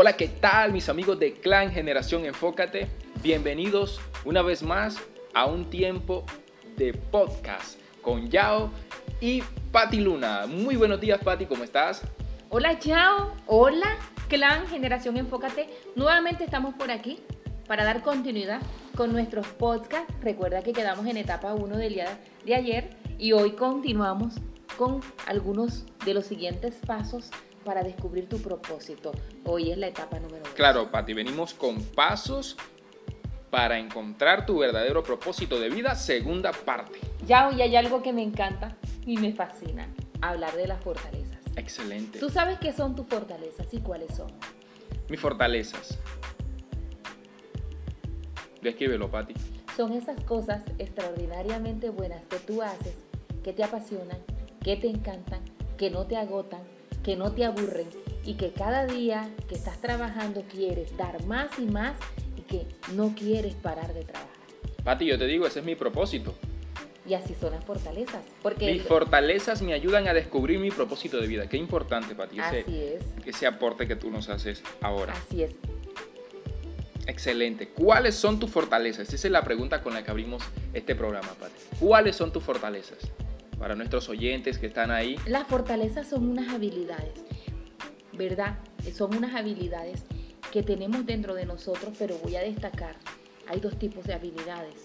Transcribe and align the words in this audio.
Hola, 0.00 0.12
¿qué 0.12 0.28
tal 0.28 0.72
mis 0.72 0.88
amigos 0.88 1.18
de 1.18 1.32
Clan 1.32 1.72
Generación 1.72 2.24
Enfócate? 2.24 2.86
Bienvenidos 3.20 4.00
una 4.24 4.42
vez 4.42 4.62
más 4.62 4.96
a 5.34 5.46
un 5.46 5.68
tiempo 5.70 6.24
de 6.76 6.92
podcast 6.94 7.80
con 8.00 8.30
Yao 8.30 8.70
y 9.20 9.42
Patti 9.72 9.98
Luna. 9.98 10.46
Muy 10.46 10.76
buenos 10.76 11.00
días, 11.00 11.18
Patti, 11.24 11.46
¿cómo 11.46 11.64
estás? 11.64 12.02
Hola, 12.48 12.78
Yao. 12.78 13.34
Hola, 13.48 13.96
Clan 14.28 14.68
Generación 14.68 15.16
Enfócate. 15.16 15.68
Nuevamente 15.96 16.44
estamos 16.44 16.76
por 16.76 16.92
aquí 16.92 17.18
para 17.66 17.82
dar 17.82 18.02
continuidad 18.02 18.62
con 18.94 19.12
nuestros 19.12 19.48
podcasts. 19.48 20.14
Recuerda 20.22 20.62
que 20.62 20.72
quedamos 20.72 21.06
en 21.06 21.16
etapa 21.16 21.54
1 21.54 21.76
del 21.76 21.94
día 21.94 22.20
de 22.46 22.54
ayer 22.54 22.90
y 23.18 23.32
hoy 23.32 23.50
continuamos 23.56 24.34
con 24.76 25.00
algunos 25.26 25.86
de 26.04 26.14
los 26.14 26.24
siguientes 26.24 26.76
pasos 26.86 27.32
para 27.68 27.82
descubrir 27.82 28.30
tu 28.30 28.38
propósito. 28.38 29.12
Hoy 29.44 29.70
es 29.70 29.76
la 29.76 29.88
etapa 29.88 30.18
número 30.18 30.42
2. 30.42 30.54
Claro, 30.54 30.90
Patti, 30.90 31.12
venimos 31.12 31.52
con 31.52 31.82
pasos 31.84 32.56
para 33.50 33.78
encontrar 33.78 34.46
tu 34.46 34.60
verdadero 34.60 35.02
propósito 35.02 35.60
de 35.60 35.68
vida, 35.68 35.94
segunda 35.94 36.50
parte. 36.50 36.98
Ya 37.26 37.46
hoy 37.46 37.60
hay 37.60 37.76
algo 37.76 38.02
que 38.02 38.14
me 38.14 38.22
encanta 38.22 38.74
y 39.04 39.18
me 39.18 39.34
fascina, 39.34 39.86
hablar 40.22 40.56
de 40.56 40.66
las 40.66 40.82
fortalezas. 40.82 41.40
Excelente. 41.56 42.18
¿Tú 42.18 42.30
sabes 42.30 42.58
qué 42.58 42.72
son 42.72 42.96
tus 42.96 43.06
fortalezas 43.06 43.66
y 43.74 43.80
cuáles 43.80 44.14
son? 44.16 44.32
Mis 45.10 45.20
fortalezas. 45.20 45.98
Descríbelo, 48.62 49.10
Patti. 49.10 49.34
Son 49.76 49.92
esas 49.92 50.18
cosas 50.24 50.62
extraordinariamente 50.78 51.90
buenas 51.90 52.22
que 52.30 52.38
tú 52.38 52.62
haces, 52.62 52.94
que 53.44 53.52
te 53.52 53.62
apasionan, 53.62 54.20
que 54.64 54.78
te 54.78 54.88
encantan, 54.88 55.42
que 55.76 55.90
no 55.90 56.06
te 56.06 56.16
agotan, 56.16 56.62
que 57.08 57.16
no 57.16 57.32
te 57.32 57.46
aburren 57.46 57.86
y 58.22 58.34
que 58.34 58.52
cada 58.52 58.84
día 58.84 59.30
que 59.48 59.54
estás 59.54 59.80
trabajando 59.80 60.42
quieres 60.42 60.94
dar 60.98 61.24
más 61.24 61.58
y 61.58 61.62
más 61.62 61.96
y 62.36 62.42
que 62.42 62.66
no 62.92 63.14
quieres 63.14 63.54
parar 63.54 63.94
de 63.94 64.02
trabajar. 64.02 64.28
Patti, 64.84 65.06
yo 65.06 65.16
te 65.18 65.26
digo, 65.26 65.46
ese 65.46 65.60
es 65.60 65.64
mi 65.64 65.74
propósito. 65.74 66.34
Y 67.08 67.14
así 67.14 67.34
son 67.40 67.52
las 67.52 67.64
fortalezas. 67.64 68.22
Porque 68.42 68.70
Mis 68.70 68.82
fortalezas 68.82 69.62
me 69.62 69.72
ayudan 69.72 70.06
a 70.06 70.12
descubrir 70.12 70.58
mi 70.58 70.70
propósito 70.70 71.18
de 71.18 71.26
vida. 71.26 71.48
Qué 71.48 71.56
importante, 71.56 72.14
Patti, 72.14 72.40
ese, 72.40 72.60
Así 72.60 72.78
es. 72.78 73.02
ese 73.24 73.46
aporte 73.46 73.88
que 73.88 73.96
tú 73.96 74.10
nos 74.10 74.28
haces 74.28 74.62
ahora. 74.82 75.14
Así 75.14 75.44
es. 75.44 75.52
Excelente. 77.06 77.68
¿Cuáles 77.68 78.16
son 78.16 78.38
tus 78.38 78.50
fortalezas? 78.50 79.14
Esa 79.14 79.28
es 79.28 79.32
la 79.32 79.44
pregunta 79.44 79.80
con 79.80 79.94
la 79.94 80.04
que 80.04 80.10
abrimos 80.10 80.42
este 80.74 80.94
programa, 80.94 81.28
Pati. 81.40 81.54
¿Cuáles 81.80 82.16
son 82.16 82.34
tus 82.34 82.42
fortalezas? 82.42 82.98
Para 83.58 83.74
nuestros 83.74 84.08
oyentes 84.08 84.58
que 84.58 84.66
están 84.66 84.90
ahí. 84.90 85.16
Las 85.26 85.46
fortalezas 85.48 86.08
son 86.08 86.28
unas 86.28 86.52
habilidades, 86.54 87.24
¿verdad? 88.12 88.58
Son 88.94 89.16
unas 89.16 89.34
habilidades 89.34 90.04
que 90.52 90.62
tenemos 90.62 91.04
dentro 91.04 91.34
de 91.34 91.44
nosotros, 91.44 91.94
pero 91.98 92.16
voy 92.18 92.36
a 92.36 92.40
destacar. 92.40 92.96
Hay 93.48 93.60
dos 93.60 93.78
tipos 93.78 94.04
de 94.04 94.14
habilidades. 94.14 94.84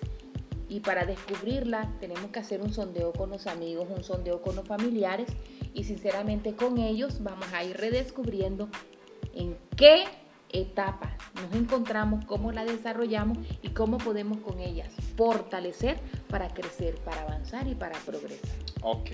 Y 0.69 0.79
para 0.79 1.05
descubrirlas 1.05 1.87
tenemos 1.99 2.31
que 2.31 2.39
hacer 2.39 2.61
un 2.61 2.73
sondeo 2.73 3.13
con 3.13 3.29
los 3.29 3.45
amigos, 3.47 3.87
un 3.95 4.03
sondeo 4.03 4.41
con 4.41 4.55
los 4.55 4.67
familiares 4.67 5.27
y 5.73 5.83
sinceramente 5.83 6.55
con 6.55 6.77
ellos 6.79 7.21
vamos 7.21 7.45
a 7.53 7.63
ir 7.63 7.77
redescubriendo 7.77 8.69
en 9.35 9.57
qué 9.75 10.05
etapa 10.53 11.17
nos 11.35 11.53
encontramos, 11.55 12.25
cómo 12.25 12.51
la 12.51 12.63
desarrollamos 12.63 13.37
y 13.61 13.69
cómo 13.69 13.97
podemos 13.97 14.37
con 14.39 14.59
ellas 14.59 14.89
fortalecer 15.17 15.99
para 16.29 16.49
crecer, 16.49 16.95
para 16.99 17.21
avanzar 17.23 17.67
y 17.67 17.75
para 17.75 17.97
progresar. 17.99 18.49
Ok. 18.81 19.11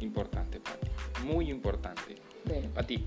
Importante, 0.00 0.60
Pati. 0.60 0.88
Muy 1.24 1.50
importante. 1.50 2.16
Bueno, 2.44 2.68
Pati, 2.74 3.04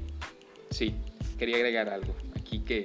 sí, 0.69 0.95
quería 1.38 1.57
agregar 1.57 1.89
algo 1.89 2.16
aquí 2.35 2.59
que 2.59 2.83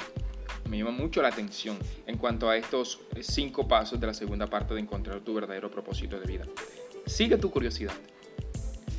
me 0.69 0.79
llama 0.79 0.91
mucho 0.91 1.23
la 1.23 1.29
atención 1.29 1.79
en 2.07 2.19
cuanto 2.19 2.49
a 2.51 2.57
estos 2.57 3.01
cinco 3.21 3.69
pasos 3.69 4.01
de 4.01 4.07
la 4.07 4.15
segunda 4.15 4.47
parte 4.47 4.75
de 4.75 4.81
encontrar 4.81 5.21
tu 5.21 5.35
verdadero 5.35 5.71
propósito 5.71 6.19
de 6.19 6.27
vida. 6.27 6.45
Sigue 7.07 7.39
tu 7.39 7.51
curiosidad. 7.51 7.95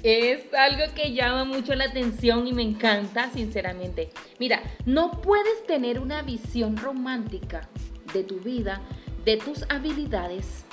Es 0.03 0.53
algo 0.53 0.93
que 0.95 1.13
llama 1.13 1.43
mucho 1.43 1.75
la 1.75 1.85
atención 1.85 2.47
y 2.47 2.53
me 2.53 2.63
encanta, 2.63 3.29
sinceramente. 3.31 4.11
Mira, 4.39 4.63
no 4.85 5.19
puedes 5.21 5.65
tener 5.67 5.99
una 5.99 6.21
visión 6.21 6.77
romántica 6.77 7.67
de 8.13 8.23
tu 8.23 8.39
vida, 8.39 8.81
de 9.25 9.37
tus 9.37 9.65
habilidades 9.69 10.63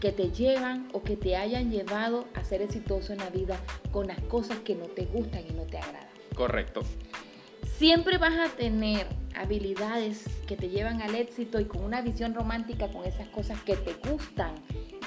que 0.00 0.12
te 0.12 0.30
llevan 0.30 0.88
o 0.92 1.02
que 1.02 1.16
te 1.16 1.36
hayan 1.36 1.70
llevado 1.70 2.26
a 2.34 2.44
ser 2.44 2.60
exitoso 2.60 3.12
en 3.12 3.20
la 3.20 3.30
vida 3.30 3.58
con 3.90 4.06
las 4.06 4.20
cosas 4.22 4.58
que 4.58 4.74
no 4.74 4.86
te 4.86 5.06
gustan 5.06 5.44
y 5.48 5.52
no 5.54 5.62
te 5.62 5.78
agradan. 5.78 6.08
Correcto. 6.34 6.82
Siempre 7.78 8.18
vas 8.18 8.36
a 8.38 8.54
tener 8.54 9.06
habilidades 9.34 10.24
que 10.46 10.56
te 10.56 10.68
llevan 10.68 11.00
al 11.00 11.14
éxito 11.14 11.58
y 11.58 11.64
con 11.64 11.84
una 11.84 12.02
visión 12.02 12.34
romántica 12.34 12.88
con 12.88 13.04
esas 13.06 13.28
cosas 13.28 13.62
que 13.62 13.76
te 13.76 13.94
gustan, 14.10 14.54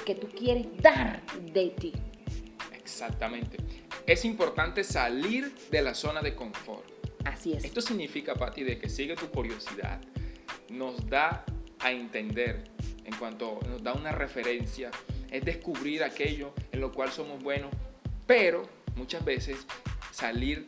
que 0.04 0.14
tú 0.14 0.28
quieres 0.28 0.66
dar 0.82 1.22
de 1.52 1.70
ti. 1.70 1.92
Exactamente. 2.86 3.56
Es 4.06 4.24
importante 4.24 4.84
salir 4.84 5.52
de 5.72 5.82
la 5.82 5.92
zona 5.92 6.22
de 6.22 6.36
confort. 6.36 6.84
Así 7.24 7.52
es. 7.52 7.64
Esto 7.64 7.80
significa, 7.80 8.36
Patti, 8.36 8.62
de 8.62 8.78
que 8.78 8.88
sigue 8.88 9.16
tu 9.16 9.28
curiosidad. 9.28 10.00
Nos 10.70 11.04
da 11.10 11.44
a 11.80 11.90
entender, 11.90 12.62
en 13.04 13.12
cuanto 13.16 13.58
nos 13.68 13.82
da 13.82 13.92
una 13.92 14.12
referencia, 14.12 14.92
es 15.32 15.44
descubrir 15.44 16.04
aquello 16.04 16.54
en 16.70 16.80
lo 16.80 16.92
cual 16.92 17.10
somos 17.10 17.42
buenos, 17.42 17.72
pero 18.24 18.62
muchas 18.94 19.24
veces 19.24 19.66
salir 20.12 20.64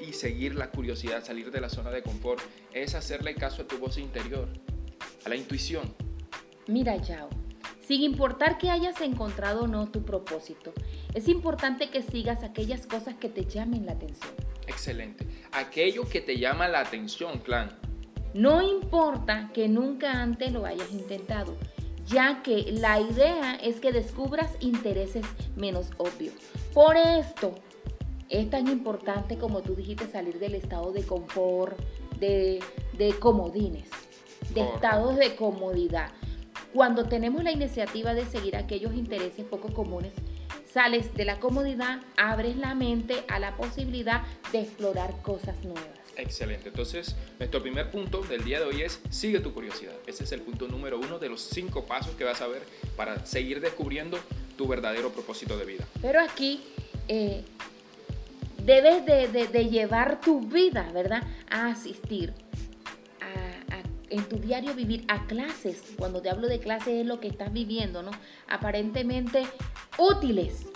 y 0.00 0.14
seguir 0.14 0.54
la 0.54 0.70
curiosidad, 0.70 1.22
salir 1.22 1.50
de 1.50 1.60
la 1.60 1.68
zona 1.68 1.90
de 1.90 2.02
confort, 2.02 2.40
es 2.72 2.94
hacerle 2.94 3.34
caso 3.34 3.62
a 3.62 3.68
tu 3.68 3.76
voz 3.76 3.98
interior, 3.98 4.48
a 5.26 5.28
la 5.28 5.36
intuición. 5.36 5.94
Mira, 6.68 6.96
Yao, 6.96 7.28
sin 7.90 8.02
importar 8.02 8.56
que 8.56 8.70
hayas 8.70 9.00
encontrado 9.00 9.62
o 9.62 9.66
no 9.66 9.88
tu 9.88 10.04
propósito, 10.04 10.72
es 11.12 11.26
importante 11.26 11.90
que 11.90 12.02
sigas 12.02 12.44
aquellas 12.44 12.86
cosas 12.86 13.16
que 13.16 13.28
te 13.28 13.46
llamen 13.46 13.84
la 13.84 13.94
atención. 13.94 14.30
Excelente. 14.68 15.26
Aquello 15.50 16.08
que 16.08 16.20
te 16.20 16.38
llama 16.38 16.68
la 16.68 16.82
atención, 16.82 17.40
clan. 17.40 17.76
No 18.32 18.62
importa 18.62 19.50
que 19.52 19.66
nunca 19.66 20.22
antes 20.22 20.52
lo 20.52 20.66
hayas 20.66 20.92
intentado, 20.92 21.56
ya 22.06 22.44
que 22.44 22.70
la 22.70 23.00
idea 23.00 23.56
es 23.56 23.80
que 23.80 23.90
descubras 23.90 24.52
intereses 24.60 25.26
menos 25.56 25.90
obvios. 25.96 26.34
Por 26.72 26.96
esto 26.96 27.56
es 28.28 28.48
tan 28.50 28.68
importante 28.68 29.36
como 29.36 29.62
tú 29.62 29.74
dijiste 29.74 30.06
salir 30.06 30.38
del 30.38 30.54
estado 30.54 30.92
de 30.92 31.02
confort, 31.02 31.76
de, 32.20 32.60
de 32.96 33.18
comodines, 33.18 33.90
de 34.50 34.60
Correcto. 34.60 34.74
estados 34.76 35.16
de 35.16 35.34
comodidad. 35.34 36.12
Cuando 36.72 37.04
tenemos 37.06 37.42
la 37.42 37.50
iniciativa 37.52 38.14
de 38.14 38.24
seguir 38.26 38.56
aquellos 38.56 38.94
intereses 38.94 39.44
poco 39.44 39.72
comunes, 39.72 40.12
sales 40.72 41.12
de 41.14 41.24
la 41.24 41.40
comodidad, 41.40 42.00
abres 42.16 42.56
la 42.56 42.74
mente 42.74 43.24
a 43.28 43.38
la 43.40 43.56
posibilidad 43.56 44.22
de 44.52 44.60
explorar 44.60 45.20
cosas 45.22 45.56
nuevas. 45.64 45.84
Excelente. 46.16 46.68
Entonces, 46.68 47.16
nuestro 47.38 47.60
primer 47.62 47.90
punto 47.90 48.20
del 48.22 48.44
día 48.44 48.60
de 48.60 48.66
hoy 48.66 48.82
es 48.82 49.00
sigue 49.10 49.40
tu 49.40 49.52
curiosidad. 49.52 49.94
Ese 50.06 50.24
es 50.24 50.32
el 50.32 50.42
punto 50.42 50.68
número 50.68 50.98
uno 50.98 51.18
de 51.18 51.28
los 51.28 51.40
cinco 51.40 51.86
pasos 51.86 52.14
que 52.14 52.24
vas 52.24 52.40
a 52.40 52.46
ver 52.46 52.62
para 52.96 53.24
seguir 53.26 53.60
descubriendo 53.60 54.18
tu 54.56 54.68
verdadero 54.68 55.10
propósito 55.10 55.56
de 55.56 55.64
vida. 55.64 55.84
Pero 56.02 56.20
aquí 56.20 56.60
eh, 57.08 57.42
debes 58.64 59.06
de, 59.06 59.28
de- 59.28 59.46
de 59.48 59.64
llevar 59.70 60.20
tu 60.20 60.40
vida, 60.40 60.88
¿verdad? 60.92 61.22
A 61.50 61.68
asistir 61.68 62.32
en 64.10 64.28
tu 64.28 64.36
diario 64.36 64.74
vivir 64.74 65.04
a 65.08 65.26
clases. 65.26 65.82
Cuando 65.96 66.20
te 66.20 66.30
hablo 66.30 66.48
de 66.48 66.60
clases 66.60 67.00
es 67.00 67.06
lo 67.06 67.20
que 67.20 67.28
estás 67.28 67.52
viviendo, 67.52 68.02
¿no? 68.02 68.10
Aparentemente 68.48 69.44
útiles. 69.98 70.66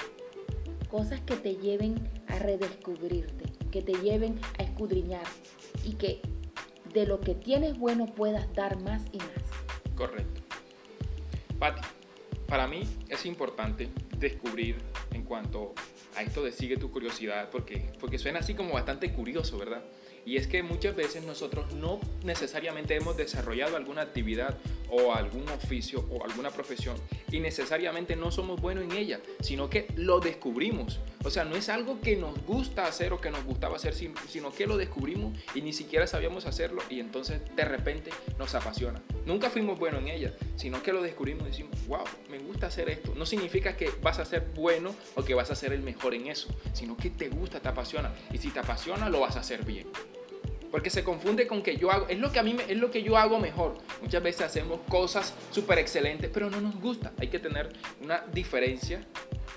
Cosas 0.91 1.21
que 1.21 1.37
te 1.37 1.57
lleven 1.57 2.09
a 2.29 2.39
redescubrirte, 2.39 3.45
que 3.71 3.83
te 3.83 3.93
lleven 3.95 4.39
a 4.59 4.63
escudriñar 4.63 5.25
y 5.85 5.95
que 5.95 6.21
de 6.93 7.07
lo 7.07 7.21
que 7.21 7.35
tienes 7.35 7.77
bueno 7.79 8.07
puedas 8.07 8.53
dar 8.55 8.81
más 8.83 9.03
y 9.13 9.19
más. 9.19 9.97
Correcto. 9.97 10.41
Patti, 11.59 11.83
para 12.47 12.69
mí 12.69 12.83
es 13.09 13.27
importante 13.27 13.89
descubrir 14.19 14.77
en 15.13 15.25
cuanto 15.25 15.75
a 16.17 16.23
esto 16.23 16.45
de 16.45 16.53
sigue 16.53 16.77
tu 16.77 16.93
curiosidad, 16.93 17.51
porque, 17.51 17.93
porque 17.99 18.19
suena 18.19 18.39
así 18.39 18.55
como 18.55 18.75
bastante 18.75 19.13
curioso, 19.13 19.59
¿verdad? 19.59 19.83
Y 20.27 20.37
es 20.39 20.47
que 20.47 20.63
muchas 20.63 20.97
veces 20.97 21.23
nosotros 21.25 21.73
no 21.75 22.01
necesariamente 22.23 22.95
hemos 22.97 23.17
desarrollado 23.17 23.77
alguna 23.77 24.03
actividad 24.03 24.57
o 24.89 25.15
algún 25.15 25.49
oficio 25.49 26.07
o 26.11 26.25
alguna 26.25 26.51
profesión 26.51 26.97
y 27.31 27.41
necesariamente 27.41 28.17
no 28.17 28.31
somos 28.31 28.61
buenos 28.61 28.85
en 28.85 28.93
ella, 28.93 29.21
sino 29.41 29.69
que 29.69 29.87
lo 29.97 30.21
descubrimos. 30.21 31.01
O 31.25 31.31
sea, 31.31 31.45
no 31.45 31.57
es 31.57 31.69
algo 31.69 32.01
que 32.01 32.17
nos 32.17 32.39
gusta 32.45 32.87
hacer 32.87 33.13
o 33.13 33.21
que 33.21 33.31
nos 33.31 33.45
gustaba 33.45 33.77
hacer, 33.77 33.95
sin- 33.95 34.15
sino 34.29 34.53
que 34.53 34.67
lo 34.67 34.77
descubrimos 34.77 35.37
y 35.55 35.63
ni 35.63 35.73
siquiera 35.73 36.07
sabíamos 36.07 36.47
hacerlo 36.47 36.83
y 36.91 37.01
entonces 37.01 37.41
de 37.57 37.65
repente 37.65 38.11
nos 38.39 38.55
apasiona. 38.55 39.03
Nunca 39.27 39.51
fuimos 39.51 39.79
buenos 39.79 40.01
en 40.03 40.09
ella, 40.09 40.33
sino 40.57 40.83
que 40.83 40.93
lo 40.93 41.03
descubrimos 41.03 41.45
y 41.45 41.51
decimos, 41.51 41.87
wow, 41.89 42.05
me 42.31 42.39
gusta 42.39 42.67
hacer 42.69 42.89
esto. 42.89 43.15
No 43.15 43.27
significa 43.27 43.77
que 43.77 43.91
vas 44.03 44.19
a 44.19 44.25
ser 44.25 44.47
bueno 44.55 44.95
o 45.17 45.25
que 45.25 45.35
vas 45.35 45.51
a 45.51 45.55
ser 45.55 45.73
el 45.73 45.83
mejor 45.83 46.15
en 46.15 46.29
eso, 46.29 46.49
sino 46.73 46.97
que 46.97 47.11
te 47.11 47.29
gusta, 47.31 47.61
te 47.61 47.69
apasiona. 47.69 48.13
Y 48.33 48.39
si 48.39 48.51
te 48.51 48.61
apasiona, 48.61 49.09
lo 49.09 49.21
vas 49.21 49.37
a 49.37 49.41
hacer 49.41 49.65
bien. 49.65 49.87
Porque 50.75 50.91
se 50.91 51.05
confunde 51.05 51.47
con 51.47 51.63
que 51.63 51.77
yo 51.77 51.93
hago, 51.93 52.09
es 52.09 52.19
lo 52.19 52.33
que 52.33 52.41
a 52.41 52.43
mí 52.43 52.53
me- 52.53 52.65
es 52.65 52.77
lo 52.77 52.91
que 52.91 53.01
yo 53.05 53.17
hago 53.17 53.39
mejor. 53.39 53.77
Muchas 54.03 54.21
veces 54.21 54.43
hacemos 54.43 54.81
cosas 54.89 55.33
súper 55.53 55.79
excelentes, 55.79 56.29
pero 56.35 56.51
no 56.51 56.61
nos 56.61 56.75
gusta. 56.81 57.13
Hay 57.21 57.29
que 57.29 57.39
tener 57.39 57.73
una 58.03 58.25
diferencia 58.33 59.01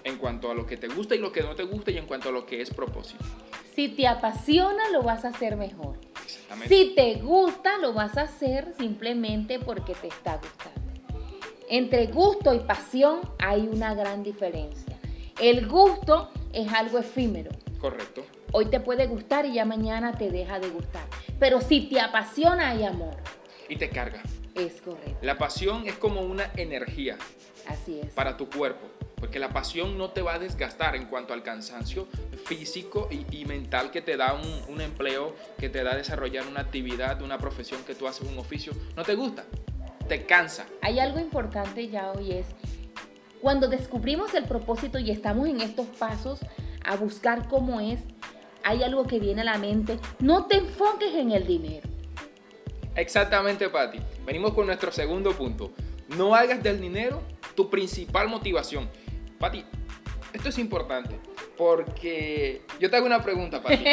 en 0.04 0.20
cuanto 0.20 0.52
a 0.52 0.54
lo 0.54 0.68
que 0.68 0.78
te 0.78 0.88
gusta 0.88 1.16
y 1.16 1.18
lo 1.18 1.32
que 1.32 1.42
no 1.42 1.56
te 1.56 1.64
gusta 1.64 1.90
y 1.90 1.98
en 1.98 2.06
cuanto 2.06 2.30
a 2.30 2.32
lo 2.32 2.46
que 2.46 2.62
es 2.62 2.70
propósito. 2.70 3.26
Si 3.74 3.88
te 3.90 4.06
apasiona, 4.08 4.92
lo 4.92 5.02
vas 5.02 5.26
a 5.26 5.30
hacer 5.30 5.56
mejor. 5.56 5.96
Exactamente. 6.24 6.76
Si 6.76 6.94
te 6.94 7.16
gusta, 7.16 7.80
lo 7.80 7.94
vas 7.94 8.16
a 8.16 8.22
hacer 8.22 8.76
simplemente 8.78 9.58
porque 9.58 9.96
te 9.96 10.10
está 10.10 10.36
gustando. 10.38 10.92
Entre 11.68 12.06
gusto 12.06 12.54
y 12.54 12.60
pasión 12.60 13.22
hay 13.40 13.62
una 13.62 13.96
gran 13.96 14.22
diferencia. 14.22 15.00
El 15.42 15.68
gusto 15.68 16.30
es 16.54 16.72
algo 16.72 17.00
efímero. 17.00 17.50
Correcto. 17.82 18.24
Hoy 18.60 18.66
te 18.66 18.80
puede 18.80 19.06
gustar 19.06 19.46
y 19.46 19.54
ya 19.54 19.66
mañana 19.66 20.18
te 20.18 20.32
deja 20.32 20.60
de 20.60 20.70
gustar. 20.70 21.04
Pero 21.40 21.62
si 21.62 21.82
te 21.90 22.02
apasiona, 22.02 22.70
hay 22.70 22.86
amor. 22.86 23.16
Y 23.70 23.76
te 23.76 23.88
carga. 23.88 24.24
Es 24.56 24.82
correcto. 24.82 25.16
La 25.22 25.38
pasión 25.38 25.86
es 25.86 25.94
como 25.94 26.22
una 26.22 26.50
energía 26.56 27.20
Así 27.68 28.00
es. 28.00 28.12
para 28.16 28.36
tu 28.36 28.50
cuerpo, 28.50 28.88
porque 29.18 29.38
la 29.38 29.50
pasión 29.50 29.96
no 30.00 30.10
te 30.10 30.24
va 30.24 30.34
a 30.34 30.40
desgastar 30.40 30.96
en 30.96 31.06
cuanto 31.06 31.36
al 31.36 31.44
cansancio 31.44 32.08
físico 32.46 33.08
y, 33.12 33.28
y 33.30 33.46
mental 33.46 33.92
que 33.92 34.02
te 34.02 34.18
da 34.18 34.34
un, 34.34 34.74
un 34.74 34.82
empleo, 34.82 35.36
que 35.60 35.70
te 35.70 35.84
da 35.84 35.96
desarrollar 35.96 36.48
una 36.48 36.62
actividad, 36.62 37.22
una 37.22 37.38
profesión 37.38 37.84
que 37.84 37.94
tú 37.94 38.08
haces, 38.08 38.28
un 38.28 38.40
oficio. 38.40 38.74
No 38.96 39.04
te 39.04 39.14
gusta, 39.14 39.46
te 40.08 40.26
cansa. 40.26 40.66
Hay 40.82 40.98
algo 40.98 41.20
importante 41.20 41.90
ya 41.90 42.12
hoy 42.12 42.32
es 42.32 42.48
cuando 43.40 43.68
descubrimos 43.68 44.34
el 44.34 44.46
propósito 44.46 44.98
y 44.98 45.12
estamos 45.12 45.48
en 45.48 45.62
estos 45.62 45.86
pasos 45.86 46.40
a 46.84 46.96
buscar 46.96 47.48
cómo 47.50 47.80
es, 47.82 48.00
hay 48.68 48.84
algo 48.84 49.08
que 49.08 49.18
viene 49.18 49.42
a 49.42 49.46
la 49.46 49.58
mente. 49.58 49.98
No 50.20 50.46
te 50.46 50.58
enfoques 50.58 51.14
en 51.14 51.32
el 51.32 51.48
dinero. 51.48 51.88
Exactamente, 52.96 53.70
Patti. 53.70 54.00
Venimos 54.26 54.54
con 54.54 54.66
nuestro 54.66 54.92
segundo 54.92 55.32
punto. 55.32 55.72
No 56.10 56.36
hagas 56.36 56.62
del 56.62 56.82
dinero 56.82 57.22
tu 57.56 57.70
principal 57.70 58.28
motivación. 58.28 58.90
Patti, 59.40 59.64
esto 60.34 60.50
es 60.50 60.58
importante 60.58 61.18
porque 61.58 62.62
yo 62.80 62.90
te 62.90 62.98
hago 62.98 63.06
una 63.06 63.24
pregunta, 63.24 63.64
Patti. 63.64 63.86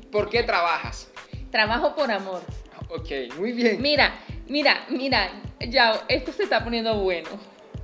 ¿Por 0.10 0.28
qué 0.28 0.42
trabajas? 0.42 1.08
Trabajo 1.52 1.94
por 1.94 2.10
amor. 2.10 2.42
Ok, 2.88 3.36
muy 3.38 3.52
bien. 3.52 3.80
Mira, 3.80 4.18
mira, 4.48 4.84
mira, 4.90 5.30
ya, 5.60 6.04
esto 6.08 6.32
se 6.32 6.42
está 6.42 6.64
poniendo 6.64 6.96
bueno. 6.96 7.28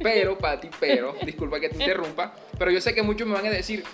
Pero, 0.01 0.37
Pati, 0.41 0.69
pero, 0.81 1.15
disculpa 1.25 1.61
que 1.61 1.69
te 1.69 1.77
interrumpa, 1.77 2.35
pero 2.59 2.73
yo 2.73 2.81
sé 2.81 2.93
que 2.93 3.03
muchos 3.03 3.29
me 3.29 3.35
van 3.35 3.47
a 3.47 3.51
decir, 3.51 3.85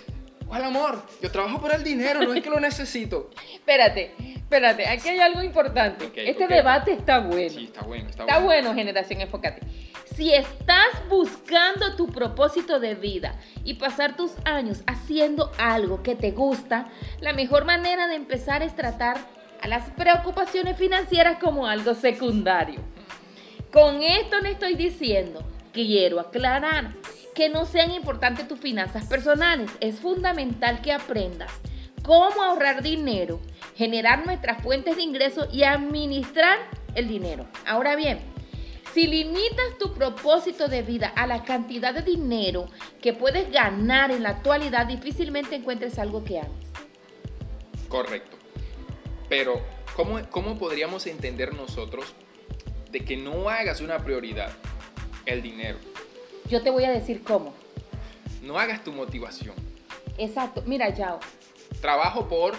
¿cuál 0.47 0.63
amor? 0.63 1.03
Yo 1.21 1.31
trabajo 1.31 1.59
por 1.59 1.73
el 1.73 1.83
dinero, 1.83 2.21
no 2.21 2.33
es 2.33 2.43
que 2.43 2.49
lo 2.49 2.59
necesito. 2.59 3.29
Espérate, 3.53 4.13
espérate, 4.19 4.87
aquí 4.87 5.09
hay 5.09 5.19
algo 5.19 5.41
importante. 5.41 6.11
Este 6.15 6.47
debate 6.47 6.93
está 6.93 7.19
bueno. 7.19 7.49
Sí, 7.49 7.65
está 7.65 7.81
bueno, 7.81 8.09
está, 8.09 8.23
Está 8.23 8.39
bueno, 8.39 8.73
generación, 8.73 9.21
enfócate. 9.21 9.61
Si 10.15 10.33
estás 10.33 11.07
buscando 11.09 11.95
tu 11.95 12.07
propósito 12.07 12.79
de 12.79 12.95
vida 12.95 13.39
y 13.63 13.73
pasar 13.73 14.15
tus 14.15 14.31
años 14.45 14.83
haciendo 14.87 15.51
algo 15.57 16.03
que 16.03 16.15
te 16.15 16.31
gusta, 16.31 16.87
la 17.19 17.33
mejor 17.33 17.65
manera 17.65 18.07
de 18.07 18.15
empezar 18.15 18.63
es 18.63 18.75
tratar 18.75 19.17
a 19.61 19.67
las 19.67 19.89
preocupaciones 19.91 20.77
financieras 20.77 21.37
como 21.39 21.67
algo 21.67 21.95
secundario. 21.95 22.79
Con 23.71 24.03
esto 24.03 24.39
no 24.39 24.47
estoy 24.47 24.75
diciendo, 24.75 25.43
quiero 25.73 26.19
aclarar, 26.19 26.93
que 27.35 27.49
no 27.49 27.65
sean 27.65 27.91
importantes 27.91 28.47
tus 28.47 28.59
finanzas 28.59 29.05
personales. 29.05 29.69
Es 29.81 29.99
fundamental 29.99 30.81
que 30.81 30.93
aprendas 30.93 31.51
cómo 32.01 32.41
ahorrar 32.41 32.81
dinero, 32.81 33.39
generar 33.75 34.25
nuestras 34.25 34.63
fuentes 34.63 34.95
de 34.95 35.03
ingreso 35.03 35.47
y 35.51 35.63
administrar 35.63 36.57
el 36.95 37.07
dinero. 37.07 37.45
Ahora 37.67 37.95
bien, 37.95 38.19
si 38.93 39.07
limitas 39.07 39.77
tu 39.77 39.93
propósito 39.93 40.67
de 40.67 40.81
vida 40.81 41.11
a 41.15 41.27
la 41.27 41.43
cantidad 41.43 41.93
de 41.93 42.01
dinero 42.01 42.69
que 43.01 43.11
puedes 43.13 43.51
ganar 43.51 44.11
en 44.11 44.23
la 44.23 44.29
actualidad, 44.29 44.87
difícilmente 44.87 45.55
encuentres 45.55 45.99
algo 45.99 46.23
que 46.23 46.39
ames. 46.39 46.69
Correcto. 47.89 48.37
Pero, 49.27 49.61
¿cómo, 49.95 50.21
¿cómo 50.29 50.57
podríamos 50.57 51.07
entender 51.07 51.53
nosotros 51.53 52.13
de 52.91 53.03
que 53.03 53.17
no 53.17 53.49
hagas 53.49 53.81
una 53.81 53.97
prioridad 53.99 54.53
el 55.25 55.41
dinero? 55.41 55.79
Yo 56.49 56.61
te 56.61 56.69
voy 56.69 56.83
a 56.85 56.91
decir 56.91 57.23
cómo. 57.23 57.53
No 58.41 58.59
hagas 58.59 58.83
tu 58.83 58.91
motivación. 58.91 59.55
Exacto. 60.17 60.63
Mira, 60.65 60.89
Yao, 60.89 61.19
Trabajo 61.81 62.27
por... 62.27 62.53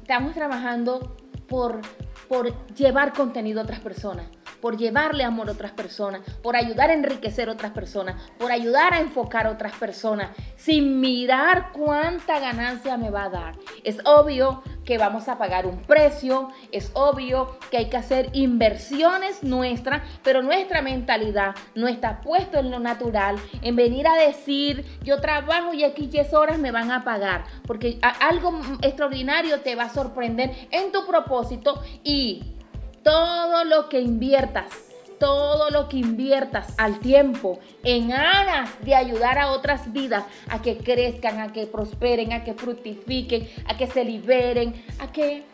estamos 0.00 0.34
trabajando 0.34 1.16
por, 1.46 1.80
por 2.28 2.66
llevar 2.74 3.12
contenido 3.12 3.60
a 3.60 3.64
otras 3.64 3.80
personas, 3.80 4.26
por 4.60 4.78
llevarle 4.78 5.24
amor 5.24 5.48
a 5.50 5.52
otras 5.52 5.72
personas, 5.72 6.22
por 6.42 6.56
ayudar 6.56 6.90
a 6.90 6.94
enriquecer 6.94 7.50
a 7.50 7.52
otras 7.52 7.72
personas, 7.72 8.20
por 8.38 8.50
ayudar 8.50 8.94
a 8.94 9.00
enfocar 9.00 9.46
a 9.46 9.50
otras 9.50 9.74
personas, 9.74 10.30
sin 10.56 11.00
mirar 11.00 11.72
cuánta 11.72 12.40
ganancia 12.40 12.96
me 12.96 13.10
va 13.10 13.24
a 13.24 13.30
dar. 13.30 13.54
Es 13.84 13.98
obvio 14.06 14.62
que 14.84 14.98
vamos 14.98 15.28
a 15.28 15.38
pagar 15.38 15.66
un 15.66 15.78
precio, 15.82 16.48
es 16.70 16.90
obvio 16.94 17.56
que 17.70 17.78
hay 17.78 17.88
que 17.88 17.96
hacer 17.96 18.30
inversiones 18.32 19.42
nuestras, 19.42 20.02
pero 20.22 20.42
nuestra 20.42 20.82
mentalidad 20.82 21.54
no 21.74 21.88
está 21.88 22.20
puesto 22.20 22.58
en 22.58 22.70
lo 22.70 22.78
natural, 22.78 23.36
en 23.62 23.76
venir 23.76 24.06
a 24.06 24.14
decir, 24.14 24.84
yo 25.04 25.20
trabajo 25.20 25.72
y 25.72 25.84
aquí 25.84 26.06
10 26.06 26.34
horas 26.34 26.58
me 26.58 26.70
van 26.70 26.90
a 26.90 27.04
pagar, 27.04 27.44
porque 27.66 27.98
algo 28.20 28.60
extraordinario 28.82 29.60
te 29.60 29.74
va 29.74 29.84
a 29.84 29.88
sorprender 29.88 30.68
en 30.70 30.92
tu 30.92 31.06
propósito 31.06 31.82
y 32.02 32.54
todo 33.02 33.64
lo 33.64 33.88
que 33.88 34.00
inviertas, 34.00 34.91
todo 35.22 35.70
lo 35.70 35.88
que 35.88 35.98
inviertas 35.98 36.74
al 36.78 36.98
tiempo 36.98 37.60
en 37.84 38.12
aras 38.12 38.70
de 38.84 38.96
ayudar 38.96 39.38
a 39.38 39.52
otras 39.52 39.92
vidas 39.92 40.24
a 40.48 40.60
que 40.60 40.78
crezcan, 40.78 41.38
a 41.38 41.52
que 41.52 41.68
prosperen, 41.68 42.32
a 42.32 42.42
que 42.42 42.54
fructifiquen, 42.54 43.48
a 43.66 43.76
que 43.76 43.86
se 43.86 44.04
liberen, 44.04 44.84
a 44.98 45.12
que 45.12 45.44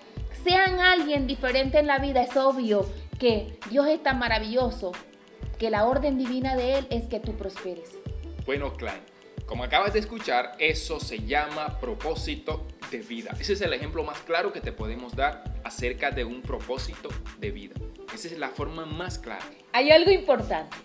sean 0.42 0.80
alguien 0.80 1.26
diferente 1.26 1.78
en 1.78 1.86
la 1.86 1.98
vida, 1.98 2.22
es 2.22 2.34
obvio 2.34 2.86
que 3.18 3.58
Dios 3.68 3.86
es 3.88 4.02
tan 4.02 4.18
maravilloso 4.18 4.92
que 5.58 5.68
la 5.68 5.84
orden 5.84 6.16
divina 6.16 6.56
de 6.56 6.78
Él 6.78 6.86
es 6.88 7.06
que 7.06 7.20
tú 7.20 7.34
prosperes. 7.34 7.98
Bueno, 8.46 8.72
Klein, 8.72 9.02
como 9.48 9.64
acabas 9.64 9.94
de 9.94 10.00
escuchar, 10.00 10.54
eso 10.58 11.00
se 11.00 11.20
llama 11.20 11.80
propósito 11.80 12.66
de 12.90 12.98
vida. 12.98 13.34
Ese 13.40 13.54
es 13.54 13.60
el 13.62 13.72
ejemplo 13.72 14.04
más 14.04 14.20
claro 14.20 14.52
que 14.52 14.60
te 14.60 14.72
podemos 14.72 15.16
dar 15.16 15.42
acerca 15.64 16.10
de 16.10 16.22
un 16.22 16.42
propósito 16.42 17.08
de 17.38 17.50
vida. 17.50 17.74
Esa 18.14 18.28
es 18.28 18.38
la 18.38 18.50
forma 18.50 18.84
más 18.84 19.18
clara. 19.18 19.44
Hay 19.72 19.90
algo 19.90 20.10
importante. 20.10 20.76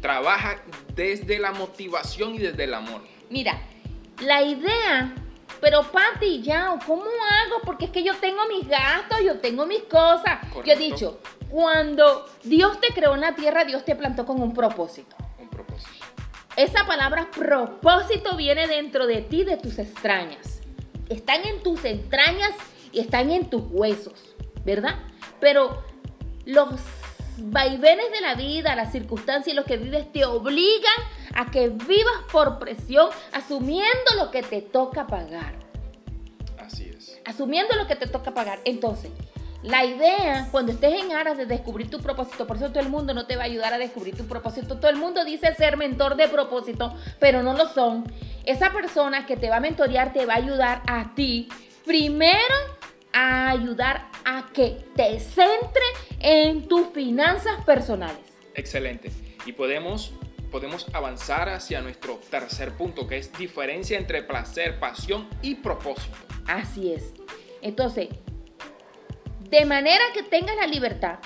Trabaja 0.00 0.62
desde 0.94 1.38
la 1.38 1.52
motivación 1.52 2.36
y 2.36 2.38
desde 2.38 2.64
el 2.64 2.72
amor. 2.72 3.02
Mira, 3.28 3.60
la 4.22 4.42
idea, 4.42 5.14
pero 5.60 5.82
Pati, 5.82 6.40
ya, 6.40 6.74
¿cómo 6.86 7.04
hago? 7.04 7.60
Porque 7.64 7.86
es 7.86 7.90
que 7.90 8.02
yo 8.02 8.14
tengo 8.16 8.46
mis 8.48 8.66
gastos, 8.66 9.20
yo 9.22 9.40
tengo 9.40 9.66
mis 9.66 9.82
cosas. 9.82 10.38
Yo 10.64 10.72
he 10.72 10.76
dicho, 10.76 11.20
cuando 11.50 12.26
Dios 12.42 12.80
te 12.80 12.94
creó 12.94 13.14
en 13.14 13.20
la 13.20 13.34
tierra, 13.34 13.66
Dios 13.66 13.84
te 13.84 13.94
plantó 13.94 14.24
con. 14.24 14.40
Un 14.40 14.54
propósito. 14.54 15.16
Esa 16.58 16.88
palabra 16.88 17.30
propósito 17.30 18.36
viene 18.36 18.66
dentro 18.66 19.06
de 19.06 19.22
ti, 19.22 19.44
de 19.44 19.58
tus 19.58 19.78
extrañas. 19.78 20.60
Están 21.08 21.46
en 21.46 21.62
tus 21.62 21.84
entrañas 21.84 22.50
y 22.90 22.98
están 22.98 23.30
en 23.30 23.48
tus 23.48 23.62
huesos, 23.70 24.34
¿verdad? 24.64 24.96
Pero 25.38 25.84
los 26.46 26.68
vaivenes 27.36 28.10
de 28.10 28.20
la 28.20 28.34
vida, 28.34 28.74
las 28.74 28.90
circunstancias 28.90 29.52
y 29.52 29.56
lo 29.56 29.62
que 29.62 29.76
vives 29.76 30.12
te 30.12 30.24
obligan 30.24 30.96
a 31.36 31.48
que 31.52 31.68
vivas 31.68 32.24
por 32.32 32.58
presión, 32.58 33.08
asumiendo 33.30 34.16
lo 34.16 34.32
que 34.32 34.42
te 34.42 34.60
toca 34.60 35.06
pagar. 35.06 35.54
Así 36.58 36.90
es. 36.90 37.20
Asumiendo 37.24 37.76
lo 37.76 37.86
que 37.86 37.94
te 37.94 38.08
toca 38.08 38.34
pagar. 38.34 38.58
Entonces, 38.64 39.12
la 39.62 39.84
idea, 39.84 40.48
cuando 40.52 40.70
estés 40.70 41.02
en 41.02 41.12
aras 41.12 41.36
de 41.36 41.44
descubrir 41.44 41.90
tu 41.90 41.98
propósito, 42.00 42.46
por 42.46 42.56
eso 42.56 42.68
todo 42.68 42.80
el 42.80 42.90
mundo 42.90 43.12
no 43.12 43.26
te 43.26 43.36
va 43.36 43.42
a 43.42 43.46
ayudar 43.46 43.74
a 43.74 43.78
descubrir 43.78 44.16
tu 44.16 44.26
propósito. 44.26 44.78
Todo 44.78 44.90
el 44.90 44.96
mundo 44.96 45.24
dice 45.24 45.52
ser 45.54 45.76
mentor 45.76 46.16
de 46.16 46.28
propósito, 46.28 46.94
pero 47.18 47.42
no 47.42 47.54
lo 47.54 47.66
son. 47.68 48.04
Esa 48.44 48.72
persona 48.72 49.26
que 49.26 49.36
te 49.36 49.50
va 49.50 49.56
a 49.56 49.60
mentorear 49.60 50.12
te 50.12 50.26
va 50.26 50.34
a 50.34 50.36
ayudar 50.36 50.82
a 50.86 51.12
ti, 51.16 51.48
primero, 51.84 52.38
a 53.12 53.50
ayudar 53.50 54.08
a 54.24 54.48
que 54.52 54.84
te 54.94 55.18
centre 55.18 55.82
en 56.20 56.68
tus 56.68 56.88
finanzas 56.90 57.64
personales. 57.64 58.20
Excelente. 58.54 59.10
Y 59.44 59.52
podemos, 59.52 60.12
podemos 60.52 60.86
avanzar 60.92 61.48
hacia 61.48 61.80
nuestro 61.80 62.20
tercer 62.30 62.76
punto, 62.76 63.08
que 63.08 63.18
es 63.18 63.32
diferencia 63.36 63.98
entre 63.98 64.22
placer, 64.22 64.78
pasión 64.78 65.28
y 65.42 65.56
propósito. 65.56 66.16
Así 66.46 66.92
es. 66.92 67.12
Entonces, 67.60 68.08
de 69.50 69.64
manera 69.64 70.02
que 70.14 70.22
tengas 70.22 70.56
la 70.56 70.66
libertad, 70.66 71.18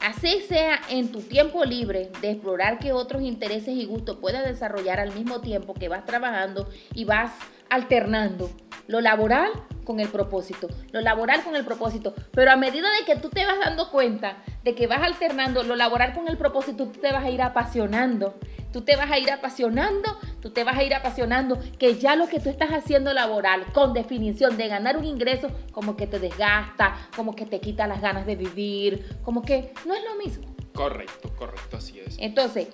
así 0.00 0.40
sea 0.48 0.80
en 0.88 1.12
tu 1.12 1.20
tiempo 1.20 1.64
libre, 1.64 2.10
de 2.20 2.30
explorar 2.30 2.78
qué 2.78 2.92
otros 2.92 3.22
intereses 3.22 3.74
y 3.74 3.84
gustos 3.84 4.18
puedas 4.18 4.44
desarrollar 4.44 5.00
al 5.00 5.14
mismo 5.14 5.40
tiempo 5.40 5.74
que 5.74 5.88
vas 5.88 6.04
trabajando 6.04 6.68
y 6.94 7.04
vas 7.04 7.32
alternando 7.68 8.50
lo 8.86 9.00
laboral 9.00 9.50
con 9.86 10.00
el 10.00 10.08
propósito, 10.08 10.68
lo 10.92 11.00
laboral 11.00 11.42
con 11.42 11.56
el 11.56 11.64
propósito. 11.64 12.14
Pero 12.32 12.50
a 12.50 12.56
medida 12.56 12.88
de 12.98 13.06
que 13.06 13.16
tú 13.16 13.30
te 13.30 13.46
vas 13.46 13.58
dando 13.58 13.90
cuenta 13.90 14.42
de 14.64 14.74
que 14.74 14.86
vas 14.86 15.00
alternando 15.00 15.62
lo 15.62 15.76
laboral 15.76 16.12
con 16.12 16.28
el 16.28 16.36
propósito, 16.36 16.88
tú 16.88 17.00
te 17.00 17.12
vas 17.12 17.24
a 17.24 17.30
ir 17.30 17.40
apasionando. 17.40 18.34
Tú 18.72 18.82
te 18.82 18.94
vas 18.94 19.10
a 19.10 19.18
ir 19.18 19.30
apasionando, 19.30 20.18
tú 20.42 20.50
te 20.50 20.62
vas 20.62 20.76
a 20.76 20.82
ir 20.82 20.92
apasionando, 20.94 21.58
que 21.78 21.94
ya 21.94 22.14
lo 22.14 22.28
que 22.28 22.40
tú 22.40 22.50
estás 22.50 22.70
haciendo 22.72 23.14
laboral, 23.14 23.72
con 23.72 23.94
definición 23.94 24.58
de 24.58 24.68
ganar 24.68 24.98
un 24.98 25.06
ingreso, 25.06 25.48
como 25.72 25.96
que 25.96 26.06
te 26.06 26.18
desgasta, 26.18 27.08
como 27.16 27.34
que 27.34 27.46
te 27.46 27.58
quita 27.60 27.86
las 27.86 28.02
ganas 28.02 28.26
de 28.26 28.36
vivir, 28.36 29.16
como 29.22 29.40
que 29.40 29.72
no 29.86 29.94
es 29.94 30.04
lo 30.04 30.16
mismo. 30.16 30.54
Correcto, 30.74 31.30
correcto, 31.38 31.78
así 31.78 32.00
es. 32.00 32.18
Entonces, 32.18 32.68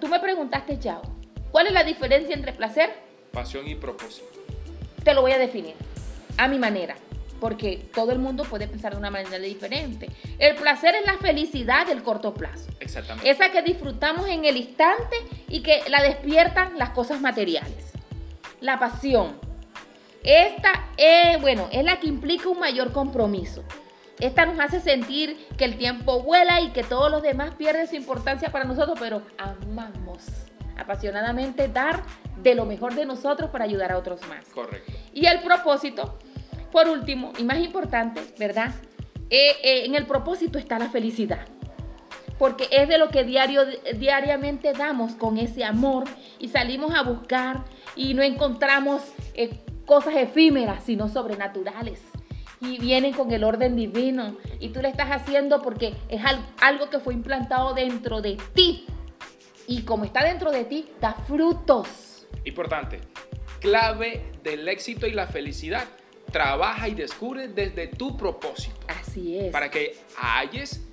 tú 0.00 0.06
me 0.06 0.20
preguntaste, 0.20 0.78
Chao, 0.78 1.02
¿cuál 1.50 1.66
es 1.66 1.72
la 1.72 1.82
diferencia 1.82 2.32
entre 2.32 2.52
placer? 2.52 2.90
Pasión 3.32 3.66
y 3.66 3.74
propósito. 3.74 4.28
Te 5.02 5.12
lo 5.12 5.22
voy 5.22 5.32
a 5.32 5.38
definir 5.38 5.74
a 6.36 6.48
mi 6.48 6.58
manera, 6.58 6.96
porque 7.40 7.88
todo 7.94 8.12
el 8.12 8.18
mundo 8.18 8.44
puede 8.44 8.68
pensar 8.68 8.92
de 8.92 8.98
una 8.98 9.10
manera 9.10 9.38
diferente. 9.38 10.10
El 10.38 10.56
placer 10.56 10.94
es 10.94 11.06
la 11.06 11.18
felicidad 11.18 11.86
del 11.86 12.02
corto 12.02 12.34
plazo. 12.34 12.70
Exactamente. 12.80 13.28
Esa 13.30 13.50
que 13.50 13.62
disfrutamos 13.62 14.28
en 14.28 14.44
el 14.44 14.56
instante 14.56 15.16
y 15.48 15.60
que 15.62 15.82
la 15.88 16.02
despiertan 16.02 16.78
las 16.78 16.90
cosas 16.90 17.20
materiales. 17.20 17.92
La 18.60 18.78
pasión. 18.78 19.38
Esta 20.22 20.90
es, 20.96 21.40
bueno, 21.40 21.68
es 21.72 21.82
la 21.82 21.98
que 21.98 22.08
implica 22.08 22.48
un 22.48 22.60
mayor 22.60 22.92
compromiso. 22.92 23.64
Esta 24.18 24.44
nos 24.44 24.60
hace 24.60 24.80
sentir 24.80 25.48
que 25.56 25.64
el 25.64 25.78
tiempo 25.78 26.22
vuela 26.22 26.60
y 26.60 26.70
que 26.72 26.82
todos 26.84 27.10
los 27.10 27.22
demás 27.22 27.54
pierden 27.54 27.88
su 27.88 27.96
importancia 27.96 28.52
para 28.52 28.66
nosotros, 28.66 28.98
pero 29.00 29.22
amamos 29.38 30.49
apasionadamente 30.80 31.68
dar 31.68 32.02
de 32.42 32.54
lo 32.54 32.64
mejor 32.64 32.94
de 32.94 33.06
nosotros 33.06 33.50
para 33.50 33.64
ayudar 33.64 33.92
a 33.92 33.98
otros 33.98 34.20
más. 34.28 34.46
Correcto. 34.48 34.92
Y 35.12 35.26
el 35.26 35.40
propósito, 35.40 36.18
por 36.72 36.88
último 36.88 37.32
y 37.38 37.44
más 37.44 37.58
importante, 37.58 38.22
¿verdad? 38.38 38.72
Eh, 39.30 39.56
eh, 39.62 39.84
en 39.84 39.94
el 39.94 40.06
propósito 40.06 40.58
está 40.58 40.78
la 40.78 40.88
felicidad. 40.88 41.46
Porque 42.38 42.68
es 42.70 42.88
de 42.88 42.98
lo 42.98 43.10
que 43.10 43.22
diario, 43.22 43.62
diariamente 43.96 44.72
damos 44.72 45.12
con 45.14 45.36
ese 45.36 45.62
amor 45.62 46.04
y 46.38 46.48
salimos 46.48 46.94
a 46.94 47.02
buscar 47.02 47.64
y 47.94 48.14
no 48.14 48.22
encontramos 48.22 49.02
eh, 49.34 49.60
cosas 49.84 50.14
efímeras, 50.16 50.82
sino 50.84 51.08
sobrenaturales. 51.08 52.00
Y 52.62 52.78
vienen 52.78 53.12
con 53.12 53.30
el 53.32 53.44
orden 53.44 53.76
divino. 53.76 54.36
Y 54.58 54.70
tú 54.70 54.80
le 54.80 54.88
estás 54.88 55.10
haciendo 55.10 55.62
porque 55.62 55.94
es 56.08 56.22
algo 56.60 56.90
que 56.90 56.98
fue 56.98 57.14
implantado 57.14 57.74
dentro 57.74 58.20
de 58.20 58.36
ti. 58.54 58.86
Y 59.70 59.82
como 59.82 60.04
está 60.04 60.24
dentro 60.24 60.50
de 60.50 60.64
ti, 60.64 60.88
da 61.00 61.12
frutos. 61.12 62.26
Importante, 62.44 62.98
clave 63.60 64.32
del 64.42 64.66
éxito 64.68 65.06
y 65.06 65.12
la 65.12 65.28
felicidad. 65.28 65.86
Trabaja 66.32 66.88
y 66.88 66.94
descubre 66.96 67.46
desde 67.46 67.86
tu 67.86 68.16
propósito. 68.16 68.80
Así 68.88 69.38
es. 69.38 69.52
Para 69.52 69.70
que 69.70 69.96
halles 70.16 70.84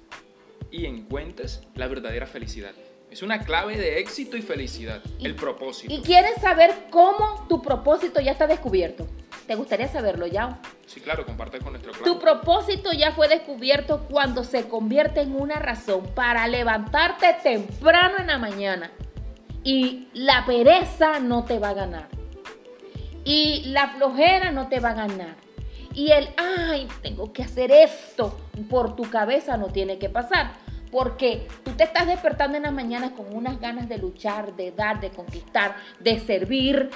y 0.70 0.86
encuentres 0.86 1.64
la 1.74 1.88
verdadera 1.88 2.28
felicidad. 2.28 2.74
Es 3.18 3.24
una 3.24 3.40
clave 3.40 3.78
de 3.78 3.98
éxito 3.98 4.38
y 4.38 4.44
felicidad, 4.44 5.02
el 5.20 5.34
propósito. 5.34 5.92
¿Y 5.92 6.02
quieres 6.04 6.40
saber 6.40 6.72
cómo 6.92 7.48
tu 7.50 7.64
propósito 7.64 8.22
ya 8.22 8.32
está 8.32 8.46
descubierto? 8.46 9.08
¿Te 9.48 9.56
gustaría 9.56 9.88
saberlo, 9.88 10.28
ya? 10.28 10.60
Sí, 10.86 11.02
claro, 11.02 11.26
comparte 11.26 11.58
con 11.58 11.72
nuestro 11.72 11.94
Tu 11.94 12.20
propósito 12.20 12.94
ya 12.94 13.14
fue 13.14 13.28
descubierto 13.28 14.06
cuando 14.08 14.44
se 14.44 14.68
convierte 14.68 15.22
en 15.22 15.36
una 15.36 15.56
razón 15.56 16.06
para 16.14 16.48
levantarte 16.48 17.36
temprano 17.42 18.18
en 18.20 18.28
la 18.28 18.38
mañana. 18.38 18.92
Y 19.64 20.10
la 20.14 20.46
pereza 20.46 21.20
no 21.20 21.44
te 21.44 21.58
va 21.58 21.70
a 21.70 21.74
ganar. 21.74 22.10
Y 23.26 23.64
la 23.72 23.96
flojera 23.96 24.52
no 24.52 24.68
te 24.68 24.80
va 24.80 24.90
a 24.90 25.08
ganar. 25.08 25.36
Y 25.92 26.12
el, 26.12 26.30
ay, 26.38 26.88
tengo 27.02 27.34
que 27.34 27.42
hacer 27.42 27.72
esto, 27.72 28.40
por 28.70 28.96
tu 28.96 29.10
cabeza 29.10 29.58
no 29.58 29.70
tiene 29.70 29.98
que 29.98 30.08
pasar. 30.08 30.67
Porque 30.92 31.48
tú 31.64 31.72
te 31.72 31.84
estás 31.84 32.08
despertando 32.08 32.58
en 32.58 32.64
las 32.64 32.74
mañanas 32.74 33.12
con 33.12 33.34
unas 33.36 33.60
ganas 33.60 33.90
de 33.90 33.98
luchar, 33.98 34.56
de 34.56 34.72
dar, 34.72 35.00
de 35.02 35.10
conquistar, 35.10 35.76
de 36.00 36.20
servir. 36.20 36.90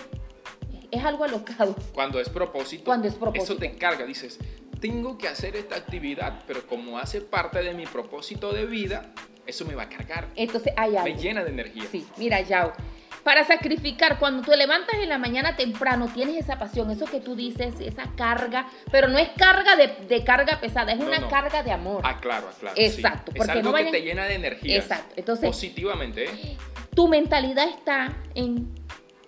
Es 0.91 1.03
algo 1.03 1.23
alocado. 1.23 1.75
Cuando 1.93 2.19
es 2.19 2.29
propósito, 2.29 2.83
Cuando 2.85 3.07
es 3.07 3.15
propósito. 3.15 3.43
eso 3.53 3.57
te 3.57 3.65
encarga. 3.65 4.05
Dices, 4.05 4.39
tengo 4.79 5.17
que 5.17 5.27
hacer 5.27 5.55
esta 5.55 5.75
actividad, 5.75 6.41
pero 6.47 6.65
como 6.67 6.97
hace 6.97 7.21
parte 7.21 7.61
de 7.63 7.73
mi 7.73 7.85
propósito 7.85 8.51
de 8.51 8.65
vida, 8.65 9.13
eso 9.45 9.65
me 9.65 9.75
va 9.75 9.83
a 9.83 9.89
cargar. 9.89 10.27
Entonces 10.35 10.73
hay 10.75 10.95
algo. 10.95 11.13
Me 11.13 11.21
llena 11.21 11.43
de 11.43 11.49
energía. 11.51 11.83
Sí, 11.91 12.05
mira, 12.17 12.41
Yao 12.41 12.73
para 13.23 13.43
sacrificar. 13.45 14.19
Cuando 14.19 14.43
te 14.43 14.55
levantas 14.55 14.95
en 14.95 15.09
la 15.09 15.17
mañana 15.17 15.55
temprano, 15.55 16.09
tienes 16.13 16.37
esa 16.37 16.57
pasión, 16.57 16.89
eso 16.91 17.05
que 17.05 17.19
tú 17.19 17.35
dices, 17.35 17.75
esa 17.79 18.03
carga, 18.15 18.67
pero 18.91 19.07
no 19.07 19.17
es 19.17 19.29
carga 19.29 19.75
de, 19.75 20.23
carga 20.23 20.59
pesada, 20.59 20.91
es 20.91 20.99
una 20.99 21.27
carga 21.27 21.63
de 21.63 21.71
amor. 21.71 22.01
Ah, 22.05 22.19
claro, 22.19 22.47
ah, 22.49 22.55
claro. 22.59 22.75
Exacto. 22.77 23.31
Porque 23.35 23.51
es 23.51 23.65
algo 23.65 23.73
que 23.73 23.85
te 23.85 24.01
llena 24.01 24.25
de 24.25 24.35
energía. 24.35 24.77
Exacto. 24.77 25.13
Entonces, 25.17 25.47
positivamente. 25.47 26.25
¿eh? 26.25 26.57
Tu 26.95 27.07
mentalidad 27.07 27.67
está 27.67 28.17
en, 28.35 28.73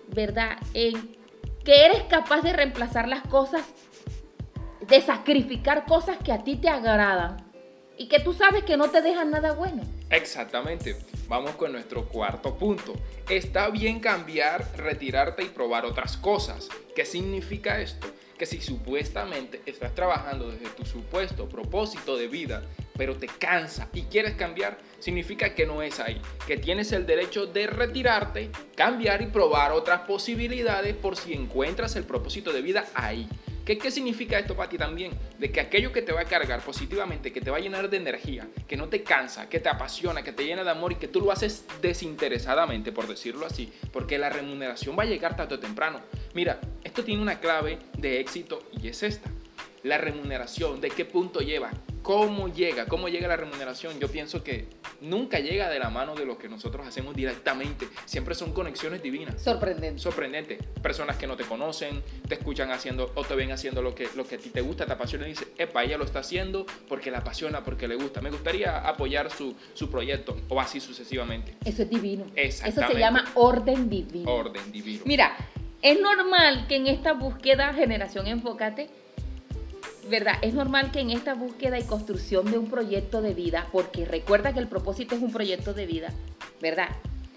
¿verdad? 0.08 0.58
En 0.74 1.16
que 1.64 1.86
eres 1.86 2.02
capaz 2.04 2.42
de 2.42 2.52
reemplazar 2.52 3.08
las 3.08 3.22
cosas, 3.22 3.62
de 4.86 5.00
sacrificar 5.00 5.86
cosas 5.86 6.18
que 6.22 6.32
a 6.32 6.44
ti 6.44 6.56
te 6.56 6.68
agradan 6.68 7.43
y 7.96 8.08
que 8.08 8.20
tú 8.20 8.32
sabes 8.32 8.64
que 8.64 8.76
no 8.76 8.90
te 8.90 9.02
dejan 9.02 9.30
nada 9.30 9.52
bueno. 9.52 9.82
Exactamente. 10.10 10.96
Vamos 11.28 11.52
con 11.52 11.72
nuestro 11.72 12.06
cuarto 12.06 12.56
punto. 12.56 12.94
Está 13.28 13.70
bien 13.70 14.00
cambiar, 14.00 14.64
retirarte 14.76 15.42
y 15.42 15.48
probar 15.48 15.84
otras 15.86 16.16
cosas. 16.16 16.68
¿Qué 16.94 17.04
significa 17.06 17.80
esto? 17.80 18.08
Que 18.38 18.46
si 18.46 18.60
supuestamente 18.60 19.62
estás 19.64 19.94
trabajando 19.94 20.50
desde 20.50 20.68
tu 20.70 20.84
supuesto 20.84 21.48
propósito 21.48 22.16
de 22.16 22.28
vida, 22.28 22.62
pero 22.96 23.16
te 23.16 23.26
cansa 23.26 23.88
y 23.92 24.02
quieres 24.02 24.34
cambiar, 24.34 24.78
significa 24.98 25.54
que 25.54 25.66
no 25.66 25.82
es 25.82 26.00
ahí, 26.00 26.20
que 26.46 26.56
tienes 26.56 26.92
el 26.92 27.06
derecho 27.06 27.46
de 27.46 27.66
retirarte, 27.66 28.50
cambiar 28.76 29.22
y 29.22 29.26
probar 29.26 29.72
otras 29.72 30.00
posibilidades 30.02 30.94
por 30.94 31.16
si 31.16 31.32
encuentras 31.32 31.96
el 31.96 32.04
propósito 32.04 32.52
de 32.52 32.62
vida 32.62 32.86
ahí. 32.94 33.28
¿Qué, 33.64 33.78
¿Qué, 33.78 33.90
significa 33.90 34.38
esto 34.38 34.54
para 34.54 34.68
ti 34.68 34.76
también? 34.76 35.12
De 35.38 35.50
que 35.50 35.60
aquello 35.60 35.90
que 35.90 36.02
te 36.02 36.12
va 36.12 36.20
a 36.20 36.24
cargar 36.26 36.60
positivamente, 36.60 37.32
que 37.32 37.40
te 37.40 37.50
va 37.50 37.56
a 37.56 37.60
llenar 37.60 37.88
de 37.88 37.96
energía, 37.96 38.46
que 38.68 38.76
no 38.76 38.88
te 38.88 39.02
cansa, 39.02 39.48
que 39.48 39.58
te 39.58 39.70
apasiona, 39.70 40.22
que 40.22 40.32
te 40.32 40.44
llena 40.44 40.64
de 40.64 40.70
amor 40.70 40.92
y 40.92 40.96
que 40.96 41.08
tú 41.08 41.22
lo 41.22 41.32
haces 41.32 41.64
desinteresadamente, 41.80 42.92
por 42.92 43.06
decirlo 43.06 43.46
así, 43.46 43.72
porque 43.90 44.18
la 44.18 44.28
remuneración 44.28 44.98
va 44.98 45.04
a 45.04 45.06
llegar 45.06 45.36
tarde 45.36 45.54
o 45.54 45.60
temprano. 45.60 46.00
Mira, 46.34 46.60
esto 46.82 47.04
tiene 47.04 47.22
una 47.22 47.40
clave 47.40 47.78
de 47.96 48.20
éxito 48.20 48.62
y 48.82 48.88
es 48.88 49.02
esta. 49.02 49.30
La 49.82 49.96
remuneración, 49.96 50.80
¿de 50.80 50.90
qué 50.90 51.06
punto 51.06 51.40
lleva? 51.40 51.70
¿Cómo 52.04 52.48
llega? 52.48 52.84
¿Cómo 52.84 53.08
llega 53.08 53.28
la 53.28 53.36
remuneración? 53.38 53.98
Yo 53.98 54.08
pienso 54.08 54.44
que 54.44 54.66
nunca 55.00 55.40
llega 55.40 55.70
de 55.70 55.78
la 55.78 55.88
mano 55.88 56.14
de 56.14 56.26
lo 56.26 56.36
que 56.36 56.50
nosotros 56.50 56.86
hacemos 56.86 57.16
directamente. 57.16 57.88
Siempre 58.04 58.34
son 58.34 58.52
conexiones 58.52 59.02
divinas. 59.02 59.42
Sorprendente. 59.42 60.02
Sorprendente. 60.02 60.58
Personas 60.82 61.16
que 61.16 61.26
no 61.26 61.34
te 61.34 61.44
conocen, 61.44 62.02
te 62.28 62.34
escuchan 62.34 62.70
haciendo 62.72 63.10
o 63.14 63.24
te 63.24 63.34
ven 63.34 63.52
haciendo 63.52 63.80
lo 63.80 63.94
que, 63.94 64.06
lo 64.16 64.26
que 64.26 64.34
a 64.34 64.38
ti 64.38 64.50
te 64.50 64.60
gusta, 64.60 64.84
te 64.84 64.92
apasiona 64.92 65.24
y 65.26 65.30
dices, 65.30 65.48
epa, 65.56 65.82
ella 65.82 65.96
lo 65.96 66.04
está 66.04 66.18
haciendo 66.18 66.66
porque 66.90 67.10
la 67.10 67.20
apasiona, 67.20 67.64
porque 67.64 67.88
le 67.88 67.94
gusta. 67.94 68.20
Me 68.20 68.28
gustaría 68.28 68.86
apoyar 68.86 69.30
su, 69.30 69.56
su 69.72 69.90
proyecto 69.90 70.36
o 70.50 70.60
así 70.60 70.80
sucesivamente. 70.80 71.54
Eso 71.64 71.84
es 71.84 71.88
divino. 71.88 72.26
Eso 72.36 72.66
se 72.70 72.98
llama 72.98 73.32
orden 73.32 73.88
divino. 73.88 74.30
Orden 74.30 74.70
divino. 74.70 75.04
Mira, 75.06 75.38
es 75.80 75.98
normal 75.98 76.66
que 76.68 76.76
en 76.76 76.86
esta 76.86 77.14
búsqueda 77.14 77.72
Generación 77.72 78.26
Enfócate 78.26 78.90
¿verdad? 80.08 80.34
Es 80.42 80.54
normal 80.54 80.90
que 80.90 81.00
en 81.00 81.10
esta 81.10 81.34
búsqueda 81.34 81.78
y 81.78 81.84
construcción 81.84 82.50
de 82.50 82.58
un 82.58 82.68
proyecto 82.68 83.22
de 83.22 83.34
vida, 83.34 83.68
porque 83.72 84.04
recuerda 84.04 84.52
que 84.52 84.60
el 84.60 84.68
propósito 84.68 85.14
es 85.14 85.22
un 85.22 85.32
proyecto 85.32 85.74
de 85.74 85.86
vida, 85.86 86.12
¿verdad? 86.60 86.88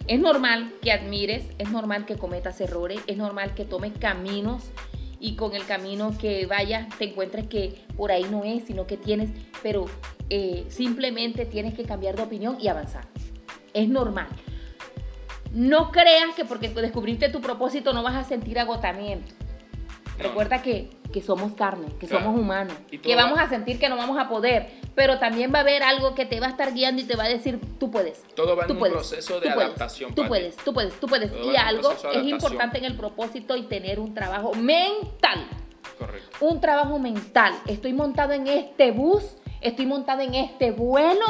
Es 0.07 0.19
normal 0.19 0.73
que 0.81 0.91
admires, 0.91 1.45
es 1.57 1.69
normal 1.69 2.05
que 2.05 2.15
cometas 2.15 2.61
errores, 2.61 2.99
es 3.07 3.17
normal 3.17 3.53
que 3.55 3.65
tomes 3.65 3.93
caminos 3.99 4.63
y 5.19 5.35
con 5.35 5.53
el 5.53 5.65
camino 5.65 6.15
que 6.17 6.45
vayas 6.45 6.87
te 6.97 7.05
encuentres 7.05 7.47
que 7.47 7.85
por 7.95 8.11
ahí 8.11 8.25
no 8.29 8.43
es, 8.43 8.63
sino 8.65 8.87
que 8.87 8.97
tienes, 8.97 9.29
pero 9.61 9.85
eh, 10.29 10.65
simplemente 10.69 11.45
tienes 11.45 11.73
que 11.73 11.83
cambiar 11.83 12.15
de 12.15 12.23
opinión 12.23 12.57
y 12.59 12.67
avanzar. 12.67 13.05
Es 13.73 13.89
normal. 13.89 14.27
No 15.53 15.91
creas 15.91 16.35
que 16.35 16.45
porque 16.45 16.69
descubriste 16.69 17.29
tu 17.29 17.41
propósito 17.41 17.93
no 17.93 18.03
vas 18.03 18.15
a 18.15 18.23
sentir 18.23 18.59
agotamiento. 18.59 19.33
Recuerda 20.19 20.61
que 20.61 20.89
que 21.11 21.21
somos 21.21 21.53
carne, 21.53 21.87
que 21.99 22.07
somos 22.07 22.37
humanos, 22.37 22.75
que 22.89 23.15
vamos 23.15 23.39
a 23.39 23.47
sentir 23.47 23.79
que 23.79 23.89
no 23.89 23.97
vamos 23.97 24.17
a 24.17 24.27
poder, 24.27 24.69
pero 24.95 25.19
también 25.19 25.53
va 25.53 25.59
a 25.59 25.61
haber 25.61 25.83
algo 25.83 26.15
que 26.15 26.25
te 26.25 26.39
va 26.39 26.47
a 26.47 26.49
estar 26.49 26.73
guiando 26.73 27.01
y 27.01 27.05
te 27.05 27.15
va 27.15 27.25
a 27.25 27.29
decir, 27.29 27.59
tú 27.79 27.91
puedes. 27.91 28.23
Todo 28.35 28.55
va 28.55 28.65
en 28.65 28.71
un 28.71 28.79
proceso 28.79 29.39
de 29.39 29.49
adaptación. 29.49 30.13
tú 30.13 30.27
puedes, 30.27 30.55
tú 30.57 30.73
puedes, 30.73 30.99
tú 30.99 31.07
puedes. 31.07 31.31
y 31.31 31.55
algo 31.55 31.91
es 31.91 32.25
importante 32.25 32.77
en 32.77 32.85
el 32.85 32.95
propósito 32.95 33.55
y 33.55 33.63
tener 33.63 33.99
un 33.99 34.13
trabajo 34.13 34.53
mental. 34.53 35.47
Correcto. 35.97 36.45
Un 36.45 36.61
trabajo 36.61 36.99
mental. 36.99 37.53
Estoy 37.67 37.93
montado 37.93 38.33
en 38.33 38.47
este 38.47 38.91
bus, 38.91 39.37
estoy 39.61 39.85
montado 39.85 40.21
en 40.21 40.35
este 40.35 40.71
vuelo. 40.71 41.25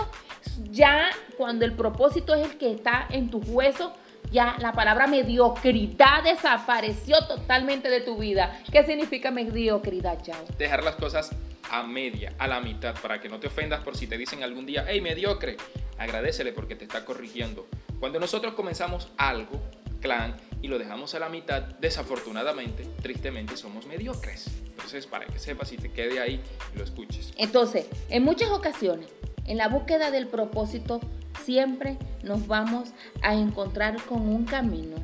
Ya 0.71 1.09
cuando 1.37 1.65
el 1.65 1.73
propósito 1.73 2.33
es 2.33 2.49
el 2.49 2.57
que 2.57 2.71
está 2.71 3.05
en 3.09 3.29
tus 3.29 3.47
huesos, 3.47 3.91
Ya 4.31 4.55
la 4.59 4.73
palabra 4.73 5.07
mediocridad 5.07 6.23
desapareció 6.23 7.25
totalmente 7.27 7.89
de 7.89 8.01
tu 8.01 8.17
vida. 8.17 8.61
¿Qué 8.71 8.83
significa 8.83 9.31
mediocridad, 9.31 10.21
Chao? 10.21 10.43
Dejar 10.57 10.83
las 10.83 10.95
cosas 10.95 11.31
a 11.71 11.83
media, 11.83 12.33
a 12.37 12.47
la 12.47 12.59
mitad, 12.59 12.95
para 13.01 13.19
que 13.19 13.29
no 13.29 13.39
te 13.39 13.47
ofendas 13.47 13.81
por 13.83 13.95
si 13.95 14.07
te 14.07 14.17
dicen 14.17 14.43
algún 14.43 14.65
día, 14.65 14.85
hey, 14.87 15.01
mediocre, 15.01 15.57
agradecele 15.97 16.51
porque 16.51 16.75
te 16.75 16.83
está 16.83 17.05
corrigiendo. 17.05 17.67
Cuando 17.99 18.19
nosotros 18.19 18.53
comenzamos 18.53 19.09
algo, 19.17 19.61
clan, 20.01 20.35
y 20.61 20.67
lo 20.67 20.77
dejamos 20.77 21.13
a 21.15 21.19
la 21.19 21.29
mitad, 21.29 21.61
desafortunadamente, 21.61 22.85
tristemente, 23.01 23.57
somos 23.57 23.85
mediocres. 23.85 24.47
Entonces, 24.65 25.07
para 25.07 25.25
que 25.25 25.39
sepas 25.39 25.71
y 25.71 25.77
te 25.77 25.91
quede 25.91 26.19
ahí 26.19 26.41
y 26.73 26.77
lo 26.77 26.83
escuches. 26.83 27.33
Entonces, 27.37 27.87
en 28.09 28.23
muchas 28.23 28.49
ocasiones, 28.49 29.07
en 29.47 29.57
la 29.57 29.67
búsqueda 29.69 30.11
del 30.11 30.27
propósito, 30.27 30.99
siempre 31.43 31.97
nos 32.23 32.47
vamos 32.47 32.89
a 33.21 33.33
encontrar 33.33 34.01
con 34.03 34.21
un 34.27 34.45
camino, 34.45 34.97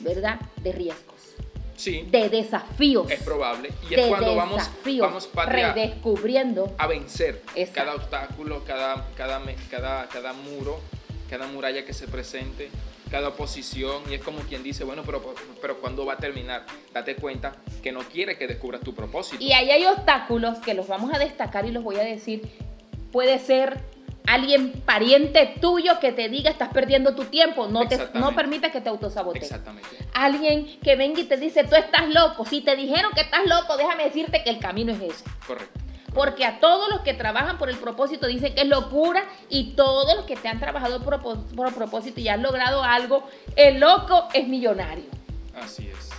¿verdad? 0.00 0.40
De 0.62 0.72
riesgos. 0.72 1.14
Sí. 1.76 2.08
De 2.10 2.30
desafíos. 2.30 3.10
Es 3.10 3.22
probable. 3.22 3.70
Y 3.88 3.94
es 3.94 4.06
cuando 4.06 4.34
vamos, 4.34 4.70
vamos 4.98 5.28
redescubriendo. 5.46 6.74
A 6.78 6.86
vencer 6.86 7.42
cada 7.74 7.94
obstáculo, 7.94 8.64
cada, 8.64 9.06
cada, 9.14 9.42
cada, 9.70 10.08
cada 10.08 10.32
muro, 10.32 10.80
cada 11.28 11.46
muralla 11.46 11.84
que 11.84 11.92
se 11.92 12.08
presente 12.08 12.70
cada 13.10 13.28
oposición 13.28 14.02
y 14.10 14.14
es 14.14 14.22
como 14.22 14.40
quien 14.40 14.62
dice, 14.62 14.84
bueno, 14.84 15.02
pero, 15.04 15.34
pero 15.60 15.78
¿cuándo 15.80 16.04
va 16.04 16.14
a 16.14 16.16
terminar? 16.16 16.66
Date 16.92 17.16
cuenta 17.16 17.54
que 17.82 17.92
no 17.92 18.00
quiere 18.00 18.36
que 18.36 18.46
descubras 18.46 18.80
tu 18.80 18.94
propósito. 18.94 19.42
Y 19.42 19.52
ahí 19.52 19.70
hay 19.70 19.86
obstáculos 19.86 20.58
que 20.58 20.74
los 20.74 20.88
vamos 20.88 21.12
a 21.14 21.18
destacar 21.18 21.66
y 21.66 21.70
los 21.70 21.84
voy 21.84 21.96
a 21.96 22.02
decir. 22.02 22.42
Puede 23.16 23.38
ser 23.38 23.80
alguien 24.26 24.72
pariente 24.84 25.54
tuyo 25.58 25.98
que 26.00 26.12
te 26.12 26.28
diga 26.28 26.50
estás 26.50 26.68
perdiendo 26.68 27.14
tu 27.14 27.24
tiempo, 27.24 27.66
no 27.66 27.88
te 27.88 27.98
no 28.12 28.34
permite 28.34 28.70
que 28.70 28.82
te 28.82 28.90
autosabote. 28.90 29.38
Exactamente. 29.38 29.88
Alguien 30.12 30.78
que 30.80 30.96
venga 30.96 31.20
y 31.20 31.24
te 31.24 31.38
dice, 31.38 31.64
"Tú 31.64 31.76
estás 31.76 32.10
loco." 32.10 32.44
Si 32.44 32.60
te 32.60 32.76
dijeron 32.76 33.12
que 33.14 33.22
estás 33.22 33.46
loco, 33.46 33.78
déjame 33.78 34.04
decirte 34.04 34.44
que 34.44 34.50
el 34.50 34.58
camino 34.58 34.92
es 34.92 35.00
ese. 35.00 35.24
Correcto. 35.46 35.80
Porque 36.12 36.44
a 36.44 36.60
todos 36.60 36.90
los 36.90 37.00
que 37.00 37.14
trabajan 37.14 37.56
por 37.56 37.70
el 37.70 37.78
propósito 37.78 38.26
dicen 38.26 38.54
que 38.54 38.60
es 38.60 38.68
locura 38.68 39.24
y 39.48 39.72
todos 39.76 40.14
los 40.14 40.26
que 40.26 40.36
te 40.36 40.48
han 40.48 40.60
trabajado 40.60 41.02
por, 41.02 41.22
por 41.22 41.74
propósito 41.74 42.20
y 42.20 42.28
han 42.28 42.42
logrado 42.42 42.82
algo, 42.82 43.26
el 43.56 43.80
loco 43.80 44.28
es 44.34 44.46
millonario. 44.46 45.06
Así 45.58 45.88
es. 45.88 46.10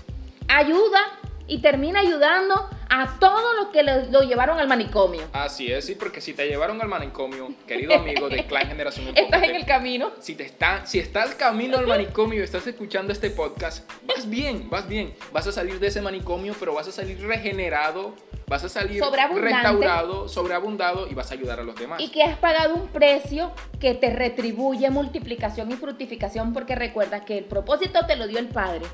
Ayuda 0.47 1.01
y 1.47 1.59
termina 1.59 1.99
ayudando 1.99 2.67
a 2.89 3.19
todos 3.19 3.55
los 3.59 3.67
que 3.67 3.83
lo, 3.83 4.21
llevaron 4.21 4.59
al 4.59 4.67
manicomio. 4.67 5.23
Así 5.33 5.71
es, 5.71 5.85
sí, 5.85 5.95
porque 5.95 6.21
si 6.21 6.33
te 6.33 6.47
llevaron 6.47 6.81
al 6.81 6.87
manicomio, 6.87 7.53
querido 7.65 7.93
amigo 7.95 8.29
de 8.29 8.45
Clan 8.45 8.67
Generación 8.67 9.07
Estás 9.15 9.43
en 9.43 9.55
el 9.55 9.65
camino. 9.65 10.11
Si, 10.19 10.35
te 10.35 10.43
está, 10.43 10.85
si 10.85 10.99
estás 10.99 11.35
camino 11.35 11.77
al 11.77 11.87
manicomio 11.87 12.39
y 12.39 12.43
estás 12.43 12.65
escuchando 12.67 13.11
este 13.11 13.29
podcast, 13.29 13.89
vas 14.03 14.29
bien, 14.29 14.69
vas 14.69 14.87
bien. 14.87 15.13
Vas 15.31 15.47
a 15.47 15.51
salir 15.51 15.79
de 15.79 15.87
ese 15.87 16.01
manicomio, 16.01 16.55
pero 16.59 16.73
vas 16.73 16.87
a 16.87 16.91
salir 16.91 17.19
regenerado, 17.21 18.13
vas 18.47 18.63
a 18.63 18.69
salir 18.69 19.03
restaurado, 19.35 20.27
sobreabundado 20.29 21.07
y 21.09 21.13
vas 21.13 21.31
a 21.31 21.33
ayudar 21.33 21.59
a 21.59 21.63
los 21.63 21.75
demás. 21.75 22.01
Y 22.01 22.09
que 22.09 22.23
has 22.23 22.37
pagado 22.37 22.75
un 22.75 22.87
precio 22.87 23.51
que 23.79 23.93
te 23.93 24.09
retribuye 24.09 24.89
multiplicación 24.89 25.71
y 25.71 25.75
fructificación, 25.75 26.53
porque 26.53 26.75
recuerda 26.75 27.25
que 27.25 27.39
el 27.39 27.45
propósito 27.45 28.05
te 28.05 28.15
lo 28.15 28.27
dio 28.27 28.39
el 28.39 28.47
Padre. 28.47 28.85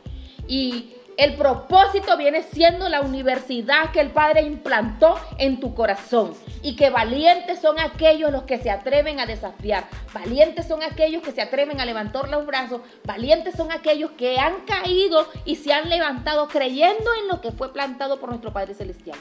Y 0.48 0.94
el 1.18 1.36
propósito 1.36 2.18
viene 2.18 2.44
siendo 2.44 2.90
la 2.90 3.02
universidad 3.02 3.92
que 3.92 4.00
el 4.00 4.12
Padre 4.12 4.42
implantó 4.42 5.20
en 5.38 5.60
tu 5.60 5.76
corazón. 5.76 6.34
Y 6.62 6.76
que 6.76 6.90
valientes 6.90 7.60
son 7.60 7.80
aquellos 7.80 8.32
los 8.32 8.44
que 8.44 8.58
se 8.58 8.72
atreven 8.72 9.20
a 9.20 9.26
desafiar, 9.26 9.88
valientes 10.14 10.68
son 10.68 10.82
aquellos 10.82 11.22
que 11.22 11.32
se 11.32 11.42
atreven 11.42 11.82
a 11.82 11.86
levantar 11.86 12.30
los 12.30 12.46
brazos, 12.46 12.82
valientes 13.04 13.56
son 13.56 13.72
aquellos 13.72 14.12
que 14.12 14.40
han 14.40 14.62
caído 14.62 15.28
y 15.46 15.58
se 15.58 15.74
han 15.74 15.90
levantado 15.90 16.48
creyendo 16.48 17.12
en 17.22 17.28
lo 17.28 17.42
que 17.42 17.52
fue 17.52 17.74
plantado 17.74 18.20
por 18.20 18.30
nuestro 18.30 18.54
Padre 18.54 18.74
Celestial. 18.74 19.18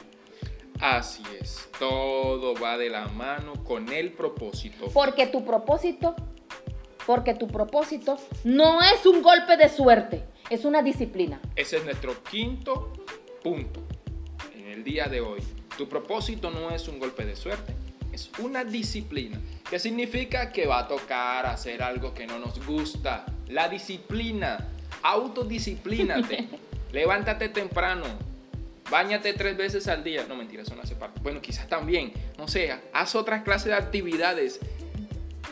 Así 0.79 1.23
es, 1.39 1.69
todo 1.79 2.53
va 2.55 2.77
de 2.77 2.89
la 2.89 3.07
mano 3.07 3.53
con 3.63 3.91
el 3.91 4.13
propósito. 4.13 4.87
Porque 4.93 5.27
tu 5.27 5.43
propósito, 5.43 6.15
porque 7.05 7.33
tu 7.33 7.47
propósito 7.47 8.17
no 8.45 8.81
es 8.81 9.05
un 9.05 9.21
golpe 9.21 9.57
de 9.57 9.69
suerte 9.69 10.32
es 10.49 10.65
una 10.65 10.81
disciplina. 10.81 11.39
Ese 11.55 11.77
es 11.77 11.85
nuestro 11.85 12.23
quinto 12.23 12.93
punto 13.43 13.83
en 14.55 14.67
el 14.67 14.83
día 14.83 15.07
de 15.07 15.21
hoy. 15.21 15.41
Tu 15.77 15.87
propósito 15.87 16.51
no 16.51 16.71
es 16.71 16.87
un 16.87 16.99
golpe 16.99 17.25
de 17.25 17.35
suerte, 17.35 17.73
es 18.11 18.29
una 18.39 18.63
disciplina. 18.63 19.39
¿Qué 19.69 19.79
significa? 19.79 20.51
Que 20.51 20.67
va 20.67 20.79
a 20.79 20.87
tocar 20.87 21.45
hacer 21.45 21.81
algo 21.81 22.13
que 22.13 22.27
no 22.27 22.37
nos 22.37 22.63
gusta. 22.65 23.25
La 23.47 23.69
disciplina. 23.69 24.69
Autodisciplínate. 25.01 26.47
Levántate 26.91 27.49
temprano. 27.49 28.05
Báñate 28.91 29.33
tres 29.33 29.57
veces 29.57 29.87
al 29.87 30.03
día. 30.03 30.25
No, 30.29 30.35
mentira, 30.35 30.61
eso 30.61 30.75
no 30.75 30.83
hace 30.83 30.95
parte. 30.95 31.19
Bueno, 31.23 31.41
quizás 31.41 31.67
también. 31.67 32.13
No 32.37 32.47
sé, 32.47 32.71
haz 32.93 33.15
otras 33.15 33.41
clases 33.41 33.67
de 33.67 33.73
actividades 33.73 34.59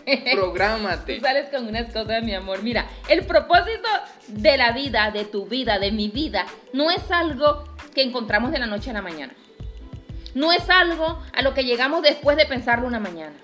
Prográmate. 0.34 1.15
Tú 1.15 1.21
sales 1.21 1.49
con 1.49 1.67
unas 1.67 1.91
cosas, 1.91 2.23
mi 2.23 2.34
amor. 2.34 2.63
Mira, 2.63 2.88
el 3.10 3.25
propósito 3.25 3.89
de 4.27 4.58
la 4.58 4.71
vida, 4.71 5.12
de 5.12 5.25
tu 5.25 5.45
vida, 5.45 5.80
de 5.80 5.91
mi 5.91 6.10
vida, 6.10 6.45
no 6.73 6.91
es 6.91 7.10
algo 7.12 7.63
que 7.93 8.01
encontramos 8.01 8.51
de 8.51 8.60
la 8.60 8.67
noche 8.67 8.89
a 8.89 8.93
la 8.93 9.01
mañana. 9.01 9.34
No 10.34 10.51
es 10.51 10.69
algo 10.69 11.21
a 11.34 11.41
lo 11.41 11.54
que 11.54 11.63
llegamos 11.63 12.01
después 12.04 12.38
de 12.38 12.45
pensarlo 12.45 12.88
una 12.88 12.99
mañana 12.99 13.36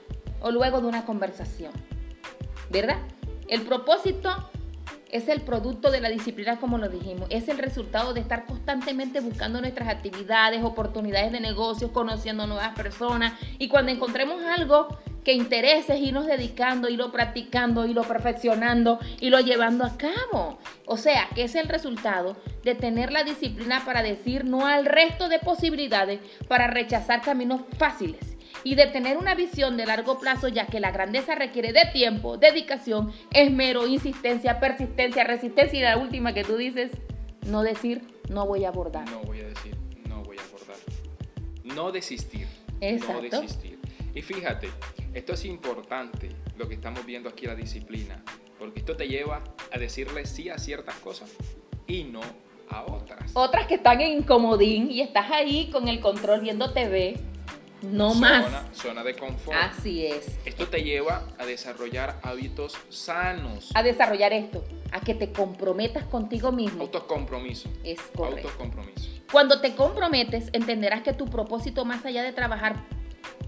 o 0.41 0.51
luego 0.51 0.81
de 0.81 0.87
una 0.87 1.05
conversación. 1.05 1.71
¿Verdad? 2.69 2.97
El 3.47 3.61
propósito 3.61 4.49
es 5.09 5.29
el 5.29 5.41
producto 5.41 5.89
de 5.89 6.01
la 6.01 6.09
disciplina, 6.09 6.59
como 6.59 6.77
lo 6.77 6.89
dijimos. 6.89 7.27
Es 7.29 7.47
el 7.47 7.57
resultado 7.57 8.13
de 8.13 8.21
estar 8.21 8.45
constantemente 8.45 9.19
buscando 9.19 9.61
nuestras 9.61 9.87
actividades, 9.89 10.63
oportunidades 10.63 11.31
de 11.31 11.39
negocios, 11.39 11.91
conociendo 11.91 12.45
nuevas 12.45 12.75
personas. 12.75 13.33
Y 13.57 13.69
cuando 13.69 13.91
encontremos 13.91 14.43
algo 14.43 14.97
que 15.27 15.33
intereses, 15.33 15.99
irnos 15.99 16.25
dedicando, 16.25 16.87
irlo 16.87 17.11
practicando, 17.11 17.85
irlo 17.85 18.03
perfeccionando, 18.03 18.97
irlo 19.19 19.41
llevando 19.41 19.83
a 19.83 19.97
cabo. 19.97 20.57
O 20.85 20.95
sea, 20.95 21.27
que 21.35 21.43
es 21.43 21.55
el 21.55 21.67
resultado 21.67 22.37
de 22.63 22.75
tener 22.75 23.11
la 23.11 23.25
disciplina 23.25 23.83
para 23.83 24.03
decir 24.03 24.45
no 24.45 24.65
al 24.65 24.85
resto 24.85 25.27
de 25.27 25.39
posibilidades, 25.39 26.21
para 26.47 26.67
rechazar 26.67 27.21
caminos 27.23 27.59
fáciles 27.77 28.37
y 28.63 28.75
de 28.75 28.87
tener 28.87 29.17
una 29.17 29.35
visión 29.35 29.75
de 29.75 29.85
largo 29.85 30.17
plazo, 30.17 30.47
ya 30.47 30.65
que 30.67 30.79
la 30.79 30.91
grandeza 30.91 31.35
requiere 31.35 31.73
de 31.73 31.83
tiempo, 31.91 32.37
dedicación, 32.37 33.11
esmero, 33.33 33.85
insistencia, 33.85 34.61
persistencia, 34.61 35.25
resistencia 35.25 35.77
y 35.77 35.81
la 35.81 35.97
última 35.97 36.33
que 36.33 36.45
tú 36.45 36.55
dices, 36.55 36.91
no 37.47 37.63
decir 37.63 38.01
no 38.29 38.45
voy 38.45 38.63
a 38.63 38.69
abordar. 38.69 39.09
No 39.11 39.19
voy 39.23 39.41
a 39.41 39.47
decir 39.47 39.75
no 40.07 40.23
voy 40.23 40.37
a 40.37 40.41
abordar. 40.41 40.77
No 41.65 41.91
desistir. 41.91 42.47
Exacto. 42.79 43.23
No 43.29 43.41
desistir. 43.41 43.76
Y 44.17 44.23
fíjate, 44.23 44.71
esto 45.13 45.33
es 45.33 45.45
importante, 45.45 46.31
lo 46.57 46.67
que 46.67 46.73
estamos 46.73 47.05
viendo 47.05 47.29
aquí, 47.29 47.45
la 47.45 47.53
disciplina, 47.53 48.23
porque 48.57 48.79
esto 48.79 48.97
te 48.97 49.07
lleva 49.07 49.43
a 49.71 49.77
decirle 49.77 50.25
sí 50.25 50.49
a 50.49 50.57
ciertas 50.57 50.95
cosas 50.95 51.29
y 51.85 52.03
no 52.03 52.21
a 52.67 52.81
otras. 52.81 53.29
Otras 53.35 53.67
que 53.67 53.75
están 53.75 54.01
en 54.01 54.17
incomodín 54.17 54.89
y 54.89 55.01
estás 55.01 55.29
ahí 55.29 55.69
con 55.71 55.87
el 55.87 55.99
control 55.99 56.41
viendo 56.41 56.73
TV. 56.73 57.19
No 57.83 58.15
más. 58.15 58.65
Zona 58.75 59.03
de 59.03 59.13
confort. 59.13 59.55
Así 59.55 60.07
es. 60.07 60.39
Esto 60.45 60.67
te 60.67 60.81
lleva 60.81 61.27
a 61.37 61.45
desarrollar 61.45 62.19
hábitos 62.23 62.75
sanos. 62.89 63.69
A 63.75 63.83
desarrollar 63.83 64.33
esto, 64.33 64.65
a 64.91 64.99
que 64.99 65.13
te 65.13 65.31
comprometas 65.31 66.05
contigo 66.05 66.51
mismo. 66.51 66.81
Autocompromiso. 66.81 67.69
Es 67.83 68.01
correcto. 68.15 68.47
Autocompromiso. 68.47 69.11
Cuando 69.31 69.61
te 69.61 69.75
comprometes, 69.75 70.49
entenderás 70.53 71.03
que 71.03 71.13
tu 71.13 71.25
propósito 71.25 71.85
más 71.85 72.03
allá 72.03 72.23
de 72.23 72.33
trabajar, 72.33 72.83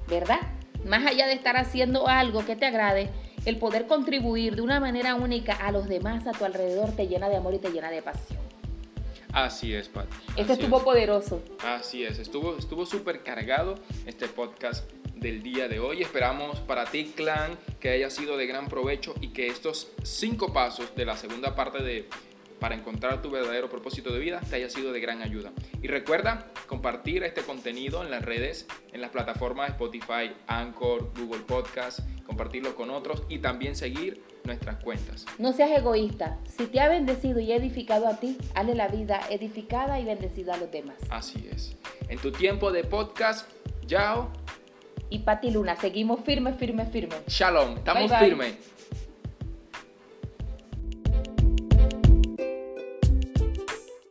¿verdad? 0.08 0.59
Más 0.86 1.06
allá 1.06 1.28
de 1.28 1.34
estar 1.34 1.58
haciendo 1.58 2.08
algo 2.08 2.46
que 2.46 2.56
te 2.56 2.66
agrade, 2.66 3.10
el 3.46 3.58
poder 3.58 3.88
contribuir 3.88 4.56
de 4.56 4.62
una 4.62 4.80
manera 4.80 5.16
única 5.16 5.54
a 5.54 5.72
los 5.72 5.88
demás 5.88 6.28
a 6.28 6.32
tu 6.32 6.46
alrededor 6.46 6.92
te 6.92 7.08
llena 7.08 7.30
de 7.30 7.38
amor 7.38 7.54
y 7.54 7.60
te 7.60 7.70
llena 7.70 7.90
de 7.90 8.02
pasión. 8.02 8.40
Así 9.32 9.74
es, 9.76 9.88
Pat. 9.90 10.08
Este 10.36 10.54
estuvo 10.54 10.84
poderoso. 10.84 11.44
Así 11.64 12.04
es, 12.04 12.18
estuvo 12.18 12.58
estuvo 12.58 12.86
súper 12.86 13.24
cargado 13.24 13.76
este 14.08 14.28
podcast 14.28 14.92
del 15.16 15.44
día 15.44 15.68
de 15.68 15.80
hoy. 15.80 16.02
Esperamos 16.02 16.60
para 16.62 16.86
ti, 16.86 17.14
clan, 17.16 17.52
que 17.80 17.90
haya 17.90 18.10
sido 18.10 18.38
de 18.38 18.48
gran 18.48 18.68
provecho 18.68 19.14
y 19.22 19.30
que 19.30 19.48
estos 19.48 19.92
cinco 20.04 20.52
pasos 20.52 20.96
de 20.96 21.06
la 21.06 21.16
segunda 21.16 21.56
parte 21.56 21.84
de 21.84 22.10
para 22.60 22.76
encontrar 22.76 23.22
tu 23.22 23.32
verdadero 23.32 23.70
propósito 23.70 24.12
de 24.12 24.20
vida 24.20 24.42
te 24.50 24.58
haya 24.58 24.70
sido 24.70 24.92
de 24.92 25.00
gran 25.00 25.22
ayuda. 25.22 25.52
Y 25.82 25.88
recuerda 25.88 26.48
compartir 26.68 27.24
este 27.24 27.42
contenido 27.42 28.04
en 28.04 28.12
las 28.12 28.24
redes, 28.24 28.68
en 28.92 29.02
las 29.02 29.12
plataformas 29.12 29.72
Spotify, 29.72 30.34
Anchor, 30.48 31.12
Google 31.18 31.42
Podcast, 31.42 32.00
compartirlo 32.26 32.76
con 32.76 32.90
otros 32.90 33.24
y 33.30 33.40
también 33.40 33.76
seguir 33.76 34.22
nuestras 34.44 34.84
cuentas. 34.84 35.26
No 35.38 35.54
seas 35.54 35.72
egoísta. 35.72 36.38
Si 36.58 36.66
te 36.68 36.80
ha 36.80 36.90
bendecido 36.90 37.40
y 37.40 37.52
edificado 37.52 38.08
a 38.08 38.20
ti, 38.20 38.38
hazle 38.56 38.76
la 38.76 38.88
vida 38.88 39.22
edificada 39.30 40.00
y 40.00 40.06
bendecida 40.06 40.56
a 40.56 40.58
los 40.58 40.72
demás. 40.72 40.98
Así 41.10 41.50
es. 41.52 41.76
En 42.08 42.20
tu 42.20 42.32
tiempo 42.32 42.72
de 42.72 42.84
podcast, 42.84 43.50
Yao. 43.88 44.32
Y 45.10 45.20
Pati 45.20 45.50
Luna, 45.52 45.76
seguimos 45.76 46.22
firme, 46.24 46.54
firme, 46.54 46.86
firme. 46.86 47.16
Shalom, 47.28 47.78
estamos 47.78 48.12
firmes. 48.20 48.56